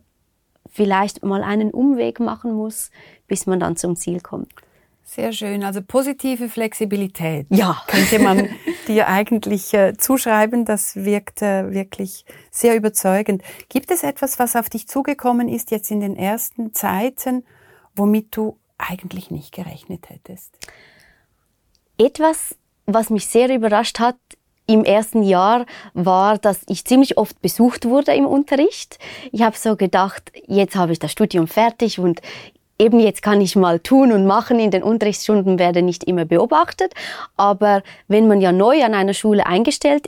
vielleicht 0.69 1.23
mal 1.23 1.43
einen 1.43 1.71
Umweg 1.71 2.19
machen 2.19 2.51
muss, 2.53 2.91
bis 3.27 3.45
man 3.45 3.61
dann 3.61 3.77
zum 3.77 3.95
Ziel 3.95 4.19
kommt. 4.19 4.51
Sehr 5.13 5.33
schön. 5.33 5.61
Also 5.65 5.81
positive 5.81 6.47
Flexibilität. 6.47 7.45
Ja. 7.49 7.83
Könnte 7.87 8.17
man 8.19 8.47
dir 8.87 9.09
eigentlich 9.09 9.73
äh, 9.73 9.97
zuschreiben. 9.97 10.63
Das 10.63 10.95
wirkt 10.95 11.41
äh, 11.41 11.69
wirklich 11.73 12.23
sehr 12.49 12.77
überzeugend. 12.77 13.43
Gibt 13.67 13.91
es 13.91 14.03
etwas, 14.03 14.39
was 14.39 14.55
auf 14.55 14.69
dich 14.69 14.87
zugekommen 14.87 15.49
ist 15.49 15.69
jetzt 15.69 15.91
in 15.91 15.99
den 15.99 16.15
ersten 16.15 16.73
Zeiten, 16.73 17.43
womit 17.93 18.37
du 18.37 18.57
eigentlich 18.77 19.31
nicht 19.31 19.53
gerechnet 19.53 20.09
hättest? 20.09 20.57
Etwas, 21.97 22.55
was 22.85 23.09
mich 23.09 23.27
sehr 23.27 23.53
überrascht 23.53 23.99
hat 23.99 24.15
im 24.65 24.85
ersten 24.85 25.23
Jahr, 25.23 25.65
war, 25.93 26.37
dass 26.37 26.61
ich 26.69 26.85
ziemlich 26.85 27.17
oft 27.17 27.41
besucht 27.41 27.83
wurde 27.83 28.13
im 28.13 28.25
Unterricht. 28.25 28.97
Ich 29.33 29.41
habe 29.41 29.57
so 29.57 29.75
gedacht, 29.75 30.31
jetzt 30.47 30.77
habe 30.77 30.93
ich 30.93 30.99
das 30.99 31.11
Studium 31.11 31.47
fertig 31.47 31.99
und 31.99 32.21
eben 32.81 32.99
jetzt 32.99 33.21
kann 33.21 33.39
ich 33.41 33.55
mal 33.55 33.79
tun 33.79 34.11
und 34.11 34.25
machen 34.25 34.59
in 34.59 34.71
den 34.71 34.83
Unterrichtsstunden, 34.83 35.59
werde 35.59 35.81
nicht 35.81 36.03
immer 36.03 36.25
beobachtet. 36.25 36.93
Aber 37.37 37.83
wenn 38.07 38.27
man 38.27 38.41
ja 38.41 38.51
neu 38.51 38.83
an 38.83 38.93
einer 38.93 39.13
Schule 39.13 39.45
eingestellt 39.45 40.07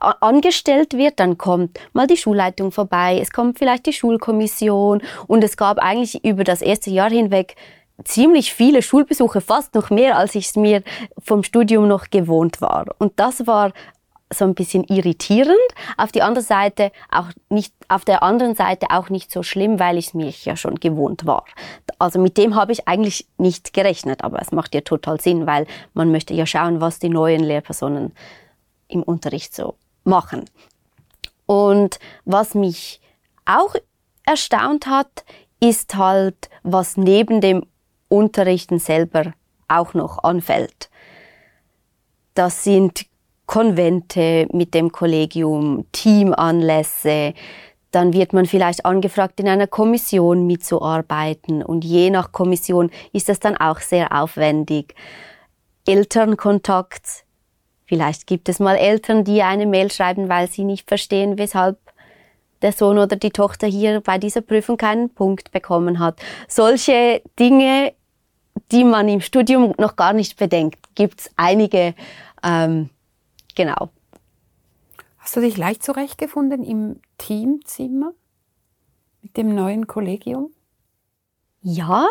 angestellt 0.00 0.92
wird, 0.98 1.18
dann 1.18 1.38
kommt 1.38 1.78
mal 1.94 2.06
die 2.06 2.18
Schulleitung 2.18 2.72
vorbei, 2.72 3.18
es 3.22 3.30
kommt 3.30 3.58
vielleicht 3.58 3.86
die 3.86 3.94
Schulkommission 3.94 5.00
und 5.28 5.42
es 5.42 5.56
gab 5.56 5.78
eigentlich 5.78 6.22
über 6.24 6.44
das 6.44 6.60
erste 6.60 6.90
Jahr 6.90 7.08
hinweg 7.08 7.56
ziemlich 8.04 8.52
viele 8.52 8.82
Schulbesuche, 8.82 9.40
fast 9.40 9.74
noch 9.74 9.88
mehr, 9.88 10.18
als 10.18 10.34
ich 10.34 10.46
es 10.46 10.56
mir 10.56 10.82
vom 11.18 11.42
Studium 11.42 11.88
noch 11.88 12.10
gewohnt 12.10 12.60
war. 12.60 12.84
Und 12.98 13.12
das 13.16 13.46
war 13.46 13.72
so 14.32 14.44
ein 14.44 14.54
bisschen 14.54 14.84
irritierend. 14.84 15.56
Auf 15.96 16.12
die 16.12 16.22
andere 16.22 16.44
Seite 16.44 16.90
auch 17.10 17.28
nicht, 17.48 17.74
auf 17.88 18.04
der 18.04 18.22
anderen 18.22 18.54
Seite 18.54 18.86
auch 18.90 19.10
nicht 19.10 19.30
so 19.30 19.42
schlimm, 19.42 19.78
weil 19.78 19.98
ich 19.98 20.08
es 20.08 20.14
mir 20.14 20.32
ja 20.42 20.56
schon 20.56 20.76
gewohnt 20.76 21.26
war. 21.26 21.44
Also 21.98 22.20
mit 22.20 22.36
dem 22.36 22.54
habe 22.54 22.72
ich 22.72 22.88
eigentlich 22.88 23.26
nicht 23.38 23.72
gerechnet, 23.72 24.24
aber 24.24 24.40
es 24.40 24.52
macht 24.52 24.74
ja 24.74 24.80
total 24.80 25.20
Sinn, 25.20 25.46
weil 25.46 25.66
man 25.92 26.10
möchte 26.10 26.34
ja 26.34 26.46
schauen, 26.46 26.80
was 26.80 26.98
die 26.98 27.08
neuen 27.08 27.42
Lehrpersonen 27.42 28.12
im 28.88 29.02
Unterricht 29.02 29.54
so 29.54 29.76
machen. 30.04 30.44
Und 31.46 31.98
was 32.24 32.54
mich 32.54 33.00
auch 33.44 33.74
erstaunt 34.24 34.86
hat, 34.86 35.24
ist 35.60 35.94
halt, 35.94 36.48
was 36.62 36.96
neben 36.96 37.40
dem 37.40 37.66
Unterrichten 38.08 38.78
selber 38.78 39.34
auch 39.68 39.94
noch 39.94 40.22
anfällt. 40.22 40.90
Das 42.34 42.64
sind 42.64 43.06
Konvente 43.46 44.46
mit 44.52 44.74
dem 44.74 44.90
Kollegium, 44.92 45.86
Teamanlässe. 45.92 47.34
Dann 47.90 48.12
wird 48.12 48.32
man 48.32 48.46
vielleicht 48.46 48.84
angefragt, 48.84 49.38
in 49.38 49.48
einer 49.48 49.66
Kommission 49.66 50.46
mitzuarbeiten. 50.46 51.62
Und 51.62 51.84
je 51.84 52.10
nach 52.10 52.32
Kommission 52.32 52.90
ist 53.12 53.28
das 53.28 53.40
dann 53.40 53.56
auch 53.56 53.80
sehr 53.80 54.12
aufwendig. 54.12 54.94
Elternkontakt. 55.86 57.24
Vielleicht 57.86 58.26
gibt 58.26 58.48
es 58.48 58.58
mal 58.58 58.76
Eltern, 58.76 59.24
die 59.24 59.42
eine 59.42 59.66
Mail 59.66 59.92
schreiben, 59.92 60.28
weil 60.28 60.48
sie 60.48 60.64
nicht 60.64 60.88
verstehen, 60.88 61.38
weshalb 61.38 61.78
der 62.62 62.72
Sohn 62.72 62.98
oder 62.98 63.16
die 63.16 63.30
Tochter 63.30 63.66
hier 63.66 64.00
bei 64.00 64.16
dieser 64.16 64.40
Prüfung 64.40 64.78
keinen 64.78 65.10
Punkt 65.10 65.52
bekommen 65.52 65.98
hat. 65.98 66.18
Solche 66.48 67.20
Dinge, 67.38 67.92
die 68.72 68.84
man 68.84 69.06
im 69.08 69.20
Studium 69.20 69.74
noch 69.78 69.96
gar 69.96 70.14
nicht 70.14 70.38
bedenkt, 70.38 70.78
gibt 70.94 71.20
es 71.20 71.30
einige 71.36 71.94
ähm, 72.42 72.88
Genau. 73.54 73.90
Hast 75.18 75.36
du 75.36 75.40
dich 75.40 75.56
leicht 75.56 75.82
zurechtgefunden 75.82 76.62
im 76.64 77.00
Teamzimmer 77.18 78.12
mit 79.22 79.36
dem 79.36 79.54
neuen 79.54 79.86
Kollegium? 79.86 80.50
Ja. 81.62 82.06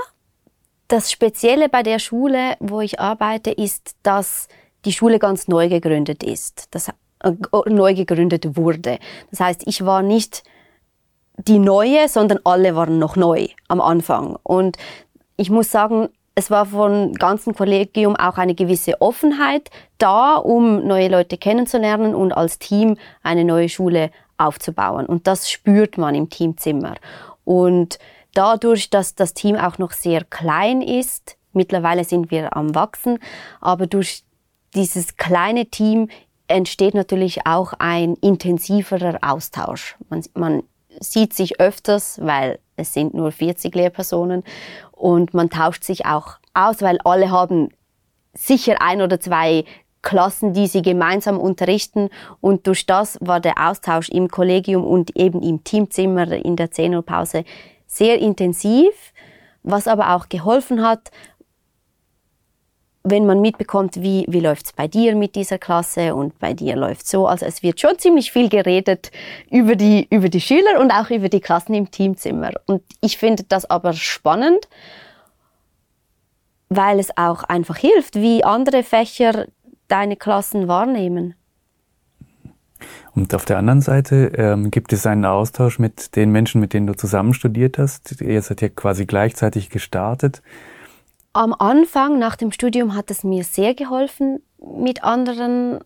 Das 0.87 1.11
Spezielle 1.11 1.69
bei 1.69 1.81
der 1.81 1.99
Schule, 1.99 2.55
wo 2.59 2.81
ich 2.81 2.99
arbeite, 2.99 3.51
ist, 3.51 3.95
dass 4.03 4.47
die 4.85 4.91
Schule 4.91 5.17
ganz 5.19 5.47
neu 5.47 5.69
gegründet 5.69 6.23
ist. 6.23 6.67
Das, 6.71 6.89
äh, 6.89 7.31
neu 7.67 7.93
gegründet 7.93 8.57
wurde. 8.57 8.99
Das 9.31 9.39
heißt, 9.39 9.63
ich 9.65 9.85
war 9.85 10.01
nicht 10.01 10.43
die 11.37 11.59
Neue, 11.59 12.07
sondern 12.09 12.39
alle 12.43 12.75
waren 12.75 12.99
noch 12.99 13.15
neu 13.15 13.47
am 13.67 13.81
Anfang. 13.81 14.37
Und 14.43 14.77
ich 15.37 15.49
muss 15.49 15.71
sagen, 15.71 16.09
es 16.35 16.49
war 16.49 16.65
von 16.65 17.13
ganzen 17.13 17.53
Kollegium 17.53 18.15
auch 18.15 18.37
eine 18.37 18.55
gewisse 18.55 18.99
Offenheit 19.01 19.69
da, 19.97 20.35
um 20.35 20.85
neue 20.85 21.07
Leute 21.07 21.37
kennenzulernen 21.37 22.15
und 22.15 22.31
als 22.31 22.59
Team 22.59 22.97
eine 23.21 23.45
neue 23.45 23.69
Schule 23.69 24.09
aufzubauen. 24.37 25.05
Und 25.05 25.27
das 25.27 25.49
spürt 25.49 25.97
man 25.97 26.15
im 26.15 26.29
Teamzimmer. 26.29 26.95
Und 27.45 27.99
dadurch, 28.33 28.89
dass 28.89 29.13
das 29.13 29.33
Team 29.33 29.55
auch 29.55 29.77
noch 29.77 29.91
sehr 29.91 30.23
klein 30.23 30.81
ist, 30.81 31.37
mittlerweile 31.51 32.03
sind 32.03 32.31
wir 32.31 32.55
am 32.57 32.73
Wachsen, 32.73 33.19
aber 33.61 33.85
durch 33.85 34.23
dieses 34.73 35.17
kleine 35.17 35.67
Team 35.67 36.09
entsteht 36.47 36.95
natürlich 36.95 37.45
auch 37.45 37.73
ein 37.77 38.15
intensiverer 38.15 39.19
Austausch. 39.21 39.95
Man, 40.09 40.23
man 40.33 40.63
sieht 40.99 41.33
sich 41.33 41.59
öfters, 41.59 42.19
weil 42.21 42.59
es 42.75 42.93
sind 42.93 43.13
nur 43.13 43.31
40 43.31 43.73
Lehrpersonen. 43.75 44.43
Und 44.91 45.33
man 45.33 45.49
tauscht 45.49 45.83
sich 45.83 46.05
auch 46.05 46.37
aus, 46.53 46.81
weil 46.81 46.99
alle 47.03 47.31
haben 47.31 47.69
sicher 48.33 48.81
ein 48.81 49.01
oder 49.01 49.19
zwei 49.19 49.65
Klassen, 50.01 50.53
die 50.53 50.67
sie 50.67 50.81
gemeinsam 50.81 51.39
unterrichten. 51.39 52.09
Und 52.41 52.67
durch 52.67 52.85
das 52.85 53.17
war 53.21 53.39
der 53.39 53.57
Austausch 53.57 54.09
im 54.09 54.27
Kollegium 54.27 54.83
und 54.83 55.15
eben 55.15 55.41
im 55.41 55.63
Teamzimmer 55.63 56.31
in 56.31 56.55
der 56.55 56.71
10 56.71 56.93
Uhr 56.95 57.03
Pause 57.03 57.45
sehr 57.87 58.19
intensiv, 58.19 59.13
was 59.63 59.87
aber 59.87 60.13
auch 60.15 60.29
geholfen 60.29 60.85
hat, 60.85 61.11
wenn 63.03 63.25
man 63.25 63.41
mitbekommt, 63.41 64.01
wie, 64.01 64.25
wie 64.29 64.39
läuft's 64.39 64.71
bei 64.71 64.87
dir 64.87 65.15
mit 65.15 65.35
dieser 65.35 65.57
Klasse 65.57 66.15
und 66.15 66.39
bei 66.39 66.53
dir 66.53 66.77
läuft 66.77 67.05
so. 67.05 67.27
Also 67.27 67.45
es 67.45 67.61
wird 67.61 67.79
schon 67.79 67.99
ziemlich 67.99 68.31
viel 68.31 68.47
geredet 68.47 69.11
über 69.51 69.75
die, 69.75 70.07
über 70.09 70.29
die 70.29 70.39
Schüler 70.39 70.79
und 70.79 70.91
auch 70.91 71.09
über 71.09 71.27
die 71.27 71.41
Klassen 71.41 71.73
im 71.73 71.91
Teamzimmer. 71.91 72.51
Und 72.65 72.81
ich 73.01 73.17
finde 73.17 73.43
das 73.43 73.69
aber 73.69 73.91
spannend, 73.91 74.69
weil 76.69 76.97
es 76.97 77.17
auch 77.17 77.43
einfach 77.43 77.77
hilft, 77.77 78.15
wie 78.15 78.43
andere 78.43 78.83
Fächer 78.83 79.47
deine 79.89 80.15
Klassen 80.15 80.69
wahrnehmen. 80.69 81.35
Und 83.15 83.35
auf 83.35 83.45
der 83.45 83.57
anderen 83.57 83.81
Seite 83.81 84.31
ähm, 84.35 84.71
gibt 84.71 84.93
es 84.93 85.05
einen 85.05 85.25
Austausch 85.25 85.77
mit 85.77 86.15
den 86.15 86.31
Menschen, 86.31 86.61
mit 86.61 86.73
denen 86.73 86.87
du 86.87 86.95
zusammen 86.95 87.33
studiert 87.33 87.77
hast. 87.77 88.21
Ihr 88.21 88.41
seid 88.41 88.61
ja 88.61 88.69
quasi 88.69 89.05
gleichzeitig 89.05 89.69
gestartet. 89.69 90.41
Am 91.33 91.53
Anfang 91.57 92.19
nach 92.19 92.35
dem 92.35 92.51
Studium 92.51 92.93
hat 92.93 93.09
es 93.09 93.23
mir 93.23 93.43
sehr 93.43 93.73
geholfen, 93.73 94.43
mit 94.59 95.03
anderen 95.03 95.79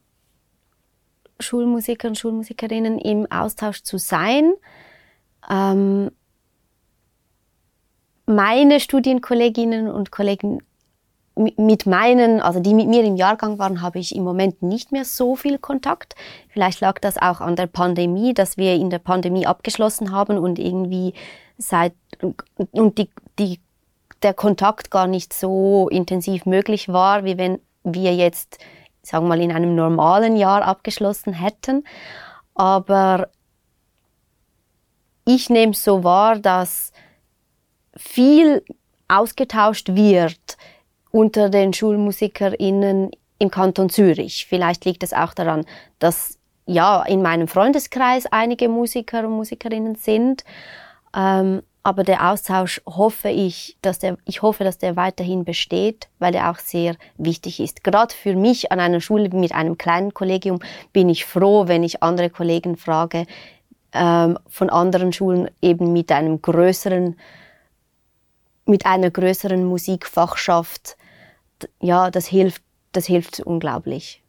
Schulmusikern, 1.39 2.16
Schulmusikerinnen 2.16 3.00
im 3.00 3.32
Austausch 3.32 3.84
zu 3.84 3.98
sein. 3.98 4.54
Ähm, 5.50 6.12
meine 8.25 8.82
Studienkolleginnen 8.82 9.89
und 9.89 10.12
Kollegen 10.12 10.60
mit 11.36 11.86
meinen, 11.86 12.42
also 12.42 12.60
die 12.60 12.74
mit 12.74 12.88
mir 12.88 13.04
im 13.06 13.16
Jahrgang 13.16 13.58
waren, 13.58 13.82
habe 13.82 14.00
ich 14.00 14.16
im 14.16 14.24
Moment 14.24 14.63
nicht 14.63 14.92
mehr 14.92 15.06
so 15.06 15.36
viel 15.36 15.60
Kontakt. 15.60 16.16
Vielleicht 16.50 16.82
lag 16.82 17.00
das 17.00 17.18
auch 17.18 17.39
an 17.39 17.56
der 17.56 17.68
Pandemie, 17.68 18.34
dass 18.34 18.58
wir 18.58 18.74
in 18.74 18.89
der 18.89 19.00
Pandemie 19.00 19.46
abgeschlossen 19.46 20.12
haben 20.12 20.38
und 20.38 20.60
irgendwie 20.60 21.13
seit 21.58 21.94
und 22.72 22.98
die, 22.98 23.10
die 23.39 23.60
der 24.24 24.33
Kontakt 24.33 24.91
gar 24.91 25.07
nicht 25.07 25.33
so 25.33 25.89
intensiv 25.89 26.45
möglich 26.45 26.89
war, 26.89 27.24
wie 27.24 27.38
wenn 27.38 27.59
wir 27.83 28.15
jetzt, 28.15 28.57
sagen 29.01 29.25
wir 29.25 29.29
mal, 29.29 29.41
in 29.41 29.51
einem 29.51 29.75
normalen 29.75 30.36
Jahr 30.36 30.63
abgeschlossen 30.63 31.33
hätten. 31.33 31.83
Aber 32.55 33.29
ich 35.25 35.50
nehme 35.50 35.74
es 35.74 35.83
so 35.83 36.03
wahr, 36.03 36.39
dass 36.39 36.91
viel 37.95 38.63
ausgetauscht 39.07 39.89
wird 39.95 40.57
unter 41.12 41.50
den 41.50 41.74
SchulmusikerInnen 41.74 43.12
im 43.39 43.51
Kanton 43.51 43.89
Zürich. 43.89 44.45
Vielleicht 44.47 44.86
liegt 44.86 45.03
es 45.03 45.13
auch 45.13 45.33
daran, 45.33 45.65
dass 46.00 46.38
ja 46.65 47.03
in 47.03 47.21
meinem 47.21 47.47
Freundeskreis 47.47 48.25
einige 48.27 48.69
Musiker 48.69 49.25
und 49.25 49.36
Musikerinnen 49.36 49.95
sind. 49.95 50.43
Ähm, 51.15 51.63
aber 51.88 52.03
der 52.03 52.29
Austausch 52.29 52.82
hoffe 52.86 53.29
ich, 53.29 53.77
dass 53.82 53.98
der, 53.98 54.17
ich 54.25 54.41
hoffe, 54.41 54.65
dass 54.65 54.77
der 54.77 54.98
weiterhin 54.98 55.46
besteht, 55.46 56.10
weil 56.20 56.36
er 56.36 56.51
auch 56.51 56.60
sehr 56.60 56.98
wichtig 57.17 57.62
ist. 57.62 57.82
Gerade 57.82 58.13
für 58.13 58.36
mich 58.36 58.74
an 58.74 58.82
einer 58.82 59.00
Schule 59.00 59.29
mit 59.29 59.53
einem 59.53 59.77
kleinen 59.77 60.13
Kollegium 60.13 60.60
bin 60.91 61.08
ich 61.08 61.24
froh, 61.24 61.70
wenn 61.70 61.84
ich 61.84 62.03
andere 62.03 62.29
Kollegen 62.29 62.75
frage, 62.75 63.25
ähm, 63.94 64.38
von 64.50 64.70
anderen 64.70 65.13
Schulen 65.13 65.50
eben 65.62 65.94
mit 65.94 66.12
einem 66.12 66.41
größeren, 66.41 67.15
mit 68.65 68.86
einer 68.86 69.10
größeren 69.10 69.63
Musikfachschaft. 69.63 70.98
Ja, 71.79 72.12
das 72.12 72.27
hilft, 72.27 72.63
das 72.91 73.06
hilft 73.06 73.39
unglaublich. 73.39 74.22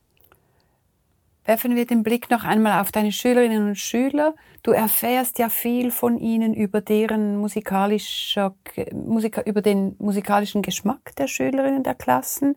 Werfen 1.48 1.76
wir 1.76 1.86
den 1.86 2.02
Blick 2.02 2.28
noch 2.28 2.44
einmal 2.44 2.78
auf 2.78 2.92
deine 2.92 3.10
Schülerinnen 3.10 3.68
und 3.68 3.78
Schüler. 3.78 4.34
Du 4.62 4.72
erfährst 4.72 5.38
ja 5.38 5.48
viel 5.48 5.90
von 5.90 6.18
ihnen 6.18 6.52
über 6.52 6.82
deren 6.82 7.38
musikalischer, 7.38 8.54
Musika, 8.92 9.40
über 9.40 9.62
den 9.62 9.96
musikalischen 9.98 10.60
Geschmack 10.60 11.16
der 11.16 11.26
Schülerinnen 11.26 11.84
der 11.84 11.94
Klassen. 11.94 12.54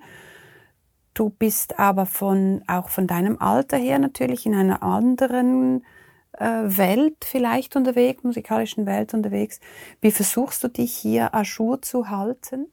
Du 1.14 1.30
bist 1.30 1.80
aber 1.80 2.06
von, 2.06 2.64
auch 2.68 2.90
von 2.90 3.08
deinem 3.08 3.42
Alter 3.42 3.78
her 3.78 3.98
natürlich 3.98 4.46
in 4.46 4.56
einer 4.56 4.84
anderen 4.84 5.86
äh, 6.34 6.46
Welt 6.46 7.24
vielleicht 7.24 7.78
unterwegs, 7.78 8.26
musikalischen 8.26 8.86
Welt 8.86 9.14
unterwegs. 9.14 9.62
Wie 10.02 10.12
versuchst 10.12 10.66
du 10.66 10.68
dich 10.68 10.94
hier 10.94 11.34
à 11.34 11.44
jour 11.44 11.82
zu 11.82 12.10
halten? 12.10 12.68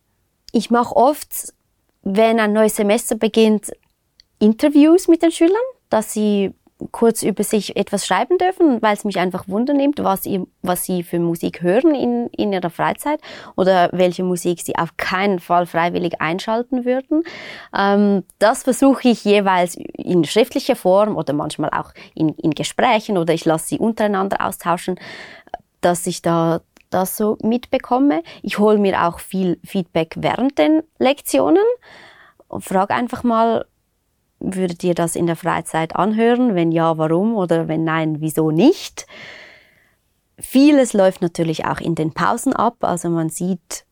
Ich 0.50 0.68
mache 0.68 0.96
oft, 0.96 1.54
wenn 2.02 2.40
ein 2.40 2.52
neues 2.52 2.74
Semester 2.74 3.14
beginnt, 3.14 3.70
Interviews 4.40 5.06
mit 5.06 5.22
den 5.22 5.30
Schülern 5.30 5.54
dass 5.90 6.12
sie 6.12 6.54
kurz 6.92 7.22
über 7.22 7.42
sich 7.42 7.76
etwas 7.76 8.06
schreiben 8.06 8.38
dürfen, 8.38 8.80
weil 8.82 8.94
es 8.94 9.04
mich 9.04 9.18
einfach 9.18 9.48
wundernimmt, 9.48 10.02
was, 10.02 10.26
ihr, 10.26 10.46
was 10.62 10.84
sie 10.84 11.02
für 11.02 11.18
Musik 11.18 11.62
hören 11.62 11.94
in, 11.94 12.28
in 12.28 12.52
ihrer 12.52 12.70
Freizeit 12.70 13.20
oder 13.56 13.90
welche 13.92 14.22
Musik 14.22 14.60
sie 14.60 14.76
auf 14.76 14.96
keinen 14.96 15.40
Fall 15.40 15.66
freiwillig 15.66 16.20
einschalten 16.20 16.84
würden. 16.84 17.24
Ähm, 17.76 18.22
das 18.38 18.62
versuche 18.62 19.08
ich 19.08 19.24
jeweils 19.24 19.76
in 19.76 20.24
schriftlicher 20.24 20.76
Form 20.76 21.16
oder 21.16 21.32
manchmal 21.32 21.70
auch 21.70 21.92
in, 22.14 22.30
in 22.34 22.52
Gesprächen 22.52 23.18
oder 23.18 23.34
ich 23.34 23.44
lasse 23.44 23.66
sie 23.68 23.78
untereinander 23.78 24.46
austauschen, 24.46 25.00
dass 25.80 26.06
ich 26.06 26.22
da 26.22 26.60
das 26.90 27.16
so 27.16 27.36
mitbekomme. 27.42 28.22
Ich 28.42 28.58
hole 28.58 28.78
mir 28.78 29.06
auch 29.06 29.18
viel 29.18 29.58
Feedback 29.64 30.14
während 30.18 30.58
den 30.58 30.82
Lektionen 30.98 31.64
und 32.46 32.64
frage 32.64 32.94
einfach 32.94 33.24
mal, 33.24 33.66
Würdet 34.40 34.84
ihr 34.84 34.94
das 34.94 35.16
in 35.16 35.26
der 35.26 35.36
Freizeit 35.36 35.96
anhören? 35.96 36.54
Wenn 36.54 36.70
ja, 36.70 36.96
warum? 36.96 37.34
Oder 37.34 37.68
wenn 37.68 37.84
nein, 37.84 38.20
wieso 38.20 38.50
nicht? 38.50 39.06
Vieles 40.38 40.92
läuft 40.92 41.22
natürlich 41.22 41.64
auch 41.64 41.80
in 41.80 41.94
den 41.94 42.12
Pausen 42.12 42.52
ab. 42.52 42.76
Also 42.80 43.10
man 43.10 43.28
sieht, 43.28 43.84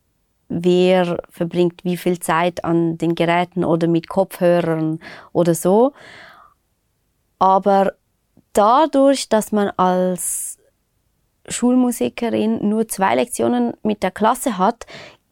wer 0.49 1.23
verbringt 1.29 1.85
wie 1.85 1.97
viel 1.97 2.21
Zeit 2.21 2.65
an 2.65 2.99
den 2.99 3.17
Geräten 3.17 3.65
oder 3.65 3.89
mit 3.89 4.09
Kopfhörern 4.09 5.01
oder 5.33 5.55
so. 5.55 5.93
Aber 7.39 7.95
dadurch, 8.53 9.29
dass 9.29 9.51
man 9.53 9.71
als 9.77 10.59
Schulmusikerin 11.49 12.69
nur 12.69 12.89
zwei 12.89 13.15
Lektionen 13.15 13.75
mit 13.83 14.03
der 14.03 14.11
Klasse 14.11 14.59
hat, 14.59 14.87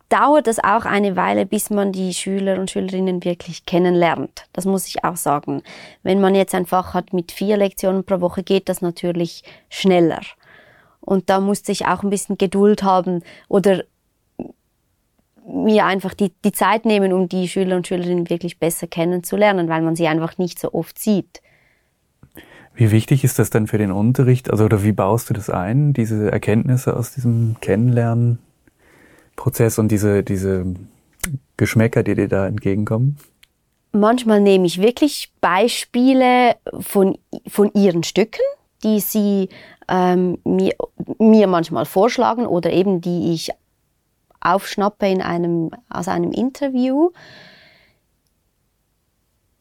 dauert 0.08 0.46
es 0.48 0.58
auch 0.58 0.84
eine 0.84 1.16
Weile, 1.16 1.46
bis 1.46 1.70
man 1.70 1.92
die 1.92 2.14
Schüler 2.14 2.58
und 2.58 2.70
Schülerinnen 2.70 3.24
wirklich 3.24 3.66
kennenlernt. 3.66 4.46
Das 4.52 4.64
muss 4.64 4.86
ich 4.86 5.04
auch 5.04 5.16
sagen. 5.16 5.62
Wenn 6.02 6.20
man 6.20 6.34
jetzt 6.34 6.54
ein 6.54 6.66
Fach 6.66 6.94
hat 6.94 7.12
mit 7.12 7.32
vier 7.32 7.56
Lektionen 7.56 8.04
pro 8.04 8.20
Woche, 8.20 8.42
geht 8.42 8.68
das 8.68 8.80
natürlich 8.82 9.42
schneller. 9.68 10.20
Und 11.00 11.30
da 11.30 11.40
musste 11.40 11.72
ich 11.72 11.86
auch 11.86 12.02
ein 12.02 12.10
bisschen 12.10 12.38
Geduld 12.38 12.82
haben 12.82 13.22
oder 13.48 13.84
mir 15.46 15.84
einfach 15.84 16.14
die, 16.14 16.32
die 16.44 16.52
Zeit 16.52 16.86
nehmen, 16.86 17.12
um 17.12 17.28
die 17.28 17.48
Schüler 17.48 17.76
und 17.76 17.86
Schülerinnen 17.86 18.30
wirklich 18.30 18.58
besser 18.58 18.86
kennenzulernen, 18.86 19.68
weil 19.68 19.82
man 19.82 19.96
sie 19.96 20.08
einfach 20.08 20.38
nicht 20.38 20.58
so 20.58 20.72
oft 20.72 20.98
sieht. 20.98 21.42
Wie 22.74 22.90
wichtig 22.90 23.22
ist 23.22 23.38
das 23.38 23.50
denn 23.50 23.66
für 23.66 23.78
den 23.78 23.92
Unterricht? 23.92 24.50
Also, 24.50 24.64
oder 24.64 24.82
wie 24.82 24.92
baust 24.92 25.30
du 25.30 25.34
das 25.34 25.50
ein, 25.50 25.92
diese 25.92 26.32
Erkenntnisse 26.32 26.96
aus 26.96 27.12
diesem 27.12 27.56
Kennenlernen? 27.60 28.38
Prozess 29.36 29.78
und 29.78 29.88
diese, 29.88 30.22
diese 30.22 30.64
Geschmäcker, 31.56 32.02
die 32.02 32.14
dir 32.14 32.28
da 32.28 32.46
entgegenkommen? 32.46 33.18
Manchmal 33.92 34.40
nehme 34.40 34.66
ich 34.66 34.80
wirklich 34.80 35.32
Beispiele 35.40 36.56
von, 36.80 37.16
von 37.46 37.70
ihren 37.74 38.02
Stücken, 38.02 38.42
die 38.82 39.00
sie 39.00 39.48
ähm, 39.88 40.38
mir, 40.44 40.74
mir 41.18 41.46
manchmal 41.46 41.84
vorschlagen 41.84 42.46
oder 42.46 42.72
eben 42.72 43.00
die 43.00 43.32
ich 43.32 43.50
aufschnappe 44.40 45.08
in 45.08 45.22
einem, 45.22 45.70
aus 45.88 46.08
einem 46.08 46.32
Interview. 46.32 47.10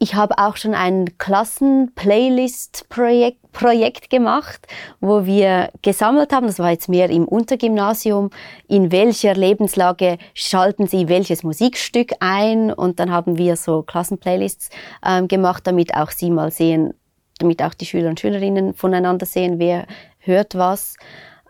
Ich 0.04 0.14
habe 0.16 0.38
auch 0.38 0.58
schon 0.58 0.76
ein 0.76 1.18
Klassen-Playlist-Projekt 1.18 3.38
Projekt 3.54 4.10
gemacht, 4.10 4.68
wo 5.00 5.26
wir 5.26 5.70
gesammelt 5.82 6.34
haben, 6.34 6.48
das 6.48 6.60
war 6.60 6.72
jetzt 6.72 6.90
mehr 6.90 7.10
im 7.10 7.26
Untergymnasium, 7.26 8.32
in 8.68 8.92
welcher 8.92 9.34
Lebenslage 9.34 10.18
schalten 10.34 10.88
Sie 10.88 11.08
welches 11.08 11.44
Musikstück 11.44 12.12
ein? 12.20 12.74
Und 12.74 13.00
dann 13.00 13.12
haben 13.12 13.38
wir 13.38 13.56
so 13.56 13.84
Klassenplaylists 13.84 14.72
ähm, 15.06 15.30
gemacht, 15.30 15.66
damit 15.68 15.96
auch 15.96 16.12
Sie 16.12 16.32
mal 16.32 16.52
sehen, 16.52 16.94
damit 17.40 17.64
auch 17.64 17.74
die 17.74 17.86
Schüler 17.86 18.10
und 18.10 18.20
Schülerinnen 18.20 18.74
voneinander 18.74 19.26
sehen, 19.26 19.58
wer 19.58 19.88
hört 20.20 20.56
was. 20.56 20.98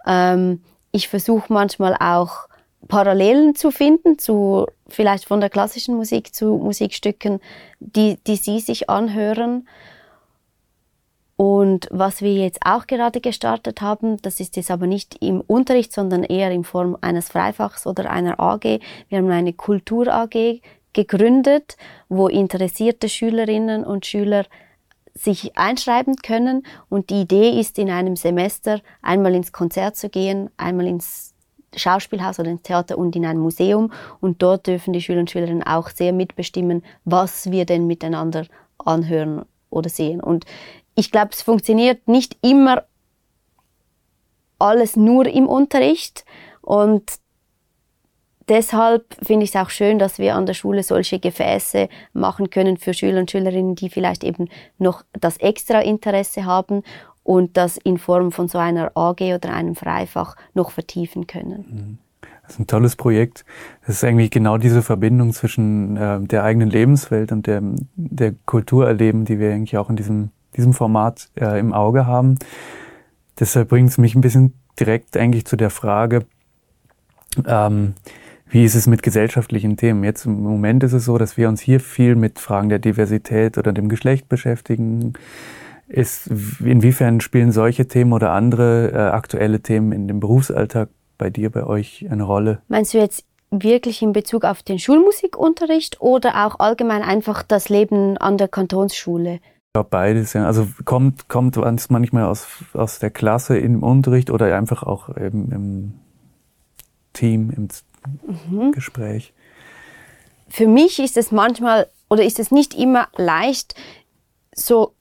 Ähm, 0.05 0.61
ich 0.91 1.07
versuche 1.07 1.51
manchmal 1.51 1.95
auch 1.99 2.49
Parallelen 2.87 3.55
zu 3.55 3.71
finden 3.71 4.19
zu 4.19 4.67
vielleicht 4.87 5.25
von 5.25 5.39
der 5.39 5.49
klassischen 5.49 5.95
Musik 5.95 6.33
zu 6.33 6.57
Musikstücken, 6.57 7.39
die, 7.79 8.17
die 8.27 8.35
Sie 8.35 8.59
sich 8.59 8.89
anhören. 8.89 9.67
Und 11.35 11.87
was 11.91 12.21
wir 12.21 12.33
jetzt 12.33 12.59
auch 12.63 12.85
gerade 12.85 13.19
gestartet 13.19 13.81
haben, 13.81 14.21
das 14.21 14.39
ist 14.39 14.55
jetzt 14.55 14.69
aber 14.69 14.87
nicht 14.87 15.23
im 15.23 15.41
Unterricht, 15.41 15.91
sondern 15.91 16.23
eher 16.23 16.51
in 16.51 16.63
Form 16.63 16.97
eines 17.01 17.29
Freifachs 17.29 17.87
oder 17.87 18.09
einer 18.11 18.39
AG. 18.39 18.79
Wir 19.09 19.17
haben 19.17 19.29
eine 19.29 19.53
Kultur-AG 19.53 20.61
gegründet, 20.93 21.75
wo 22.07 22.27
interessierte 22.27 23.09
Schülerinnen 23.09 23.83
und 23.83 24.05
Schüler 24.05 24.45
sich 25.15 25.57
einschreiben 25.57 26.15
können. 26.17 26.65
Und 26.89 27.09
die 27.09 27.21
Idee 27.21 27.59
ist, 27.59 27.77
in 27.79 27.89
einem 27.89 28.15
Semester 28.15 28.81
einmal 29.01 29.33
ins 29.33 29.51
Konzert 29.51 29.95
zu 29.95 30.09
gehen, 30.09 30.49
einmal 30.57 30.87
ins 30.87 31.32
Schauspielhaus 31.75 32.39
oder 32.39 32.49
ins 32.49 32.63
Theater 32.63 32.97
und 32.97 33.15
in 33.15 33.25
ein 33.25 33.37
Museum. 33.37 33.91
Und 34.21 34.41
dort 34.41 34.67
dürfen 34.67 34.93
die 34.93 35.01
Schüler 35.01 35.19
und 35.19 35.31
Schülerinnen 35.31 35.63
auch 35.63 35.89
sehr 35.89 36.13
mitbestimmen, 36.13 36.83
was 37.05 37.51
wir 37.51 37.65
denn 37.65 37.87
miteinander 37.87 38.45
anhören 38.77 39.45
oder 39.69 39.89
sehen. 39.89 40.21
Und 40.21 40.45
ich 40.95 41.11
glaube, 41.11 41.31
es 41.33 41.41
funktioniert 41.41 42.07
nicht 42.07 42.37
immer 42.41 42.83
alles 44.59 44.95
nur 44.95 45.25
im 45.27 45.47
Unterricht 45.47 46.23
und 46.61 47.03
deshalb 48.47 49.05
finde 49.21 49.43
ich 49.43 49.53
es 49.53 49.61
auch 49.61 49.69
schön, 49.69 49.99
dass 49.99 50.19
wir 50.19 50.35
an 50.35 50.45
der 50.45 50.53
Schule 50.53 50.83
solche 50.83 51.19
Gefäße 51.19 51.89
machen 52.13 52.49
können 52.49 52.77
für 52.77 52.93
Schüler 52.93 53.19
und 53.19 53.31
Schülerinnen, 53.31 53.75
die 53.75 53.89
vielleicht 53.89 54.23
eben 54.23 54.49
noch 54.77 55.03
das 55.19 55.37
extra 55.37 55.81
Interesse 55.81 56.45
haben 56.45 56.83
und 57.23 57.57
das 57.57 57.77
in 57.77 57.97
Form 57.97 58.31
von 58.31 58.47
so 58.47 58.57
einer 58.57 58.91
AG 58.95 59.21
oder 59.21 59.53
einem 59.53 59.75
Freifach 59.75 60.35
noch 60.53 60.71
vertiefen 60.71 61.27
können. 61.27 61.99
Das 62.43 62.53
ist 62.53 62.59
ein 62.59 62.67
tolles 62.67 62.95
Projekt. 62.95 63.45
Das 63.85 63.95
ist 63.95 64.03
eigentlich 64.03 64.31
genau 64.31 64.57
diese 64.57 64.81
Verbindung 64.81 65.31
zwischen 65.31 65.95
äh, 65.95 66.19
der 66.21 66.43
eigenen 66.43 66.69
Lebenswelt 66.69 67.31
und 67.31 67.47
der, 67.47 67.61
der 67.95 68.33
Kultur 68.45 68.85
erleben, 68.85 69.23
die 69.23 69.39
wir 69.39 69.53
eigentlich 69.53 69.77
auch 69.77 69.89
in 69.89 69.95
diesem 69.95 70.31
diesem 70.55 70.73
Format 70.73 71.29
äh, 71.35 71.59
im 71.59 71.73
Auge 71.73 72.05
haben. 72.05 72.37
Deshalb 73.39 73.69
bringt 73.69 73.89
es 73.89 73.97
mich 73.97 74.15
ein 74.15 74.21
bisschen 74.21 74.53
direkt 74.79 75.17
eigentlich 75.17 75.45
zu 75.45 75.55
der 75.55 75.69
Frage, 75.69 76.25
ähm, 77.47 77.93
wie 78.49 78.63
ist 78.63 78.75
es 78.75 78.85
mit 78.85 79.01
gesellschaftlichen 79.01 79.77
Themen? 79.77 80.03
Jetzt 80.03 80.25
im 80.25 80.43
Moment 80.43 80.83
ist 80.83 80.93
es 80.93 81.05
so, 81.05 81.17
dass 81.17 81.37
wir 81.37 81.49
uns 81.49 81.59
hier 81.59 81.79
viel 81.79 82.15
mit 82.15 82.37
Fragen 82.37 82.69
der 82.69 82.77
Diversität 82.77 83.57
oder 83.57 83.73
dem 83.73 83.89
Geschlecht 83.89 84.29
beschäftigen. 84.29 85.13
Ist, 85.87 86.29
inwiefern 86.59 87.21
spielen 87.21 87.51
solche 87.51 87.87
Themen 87.87 88.13
oder 88.13 88.31
andere 88.31 88.91
äh, 88.91 88.97
aktuelle 88.97 89.61
Themen 89.61 89.91
in 89.91 90.07
dem 90.07 90.19
Berufsalltag 90.19 90.89
bei 91.17 91.29
dir, 91.29 91.49
bei 91.49 91.65
euch 91.65 92.07
eine 92.09 92.23
Rolle? 92.23 92.61
Meinst 92.67 92.93
du 92.93 92.99
jetzt 92.99 93.25
wirklich 93.51 94.01
in 94.01 94.13
Bezug 94.13 94.45
auf 94.45 94.63
den 94.63 94.79
Schulmusikunterricht 94.79 96.01
oder 96.01 96.45
auch 96.45 96.59
allgemein 96.59 97.03
einfach 97.03 97.43
das 97.43 97.69
Leben 97.69 98.17
an 98.17 98.37
der 98.37 98.47
Kantonsschule? 98.47 99.35
Ich 99.35 99.73
glaube 99.73 99.89
beides, 99.89 100.33
ja. 100.33 100.45
Also 100.45 100.67
kommt, 100.85 101.29
kommt 101.29 101.57
manchmal 101.89 102.25
aus, 102.25 102.47
aus 102.73 102.99
der 102.99 103.09
Klasse 103.09 103.57
im 103.57 103.83
Unterricht 103.83 104.29
oder 104.29 104.55
einfach 104.55 104.83
auch 104.83 105.09
im, 105.09 105.51
im 105.51 105.93
Team, 107.13 107.51
im 107.51 107.67
mhm. 108.49 108.71
Gespräch. 108.71 109.33
Für 110.47 110.67
mich 110.67 110.99
ist 110.99 111.17
es 111.17 111.31
manchmal 111.31 111.87
oder 112.09 112.23
ist 112.23 112.39
es 112.39 112.51
nicht 112.51 112.75
immer 112.75 113.07
leicht, 113.15 113.75
so 114.53 114.93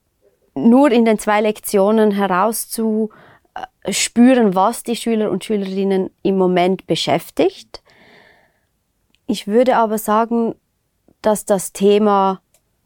nur 0.55 0.91
in 0.91 1.05
den 1.05 1.19
zwei 1.19 1.41
Lektionen 1.41 2.11
herauszu 2.11 3.11
äh, 3.55 3.93
spüren, 3.93 4.55
was 4.55 4.83
die 4.83 4.97
Schüler 4.97 5.31
und 5.31 5.45
Schülerinnen 5.45 6.11
im 6.23 6.37
Moment 6.37 6.87
beschäftigt. 6.87 7.83
Ich 9.27 9.47
würde 9.47 9.77
aber 9.77 9.99
sagen, 9.99 10.55
dass 11.23 11.45
das 11.45 11.73
Thema 11.73 12.41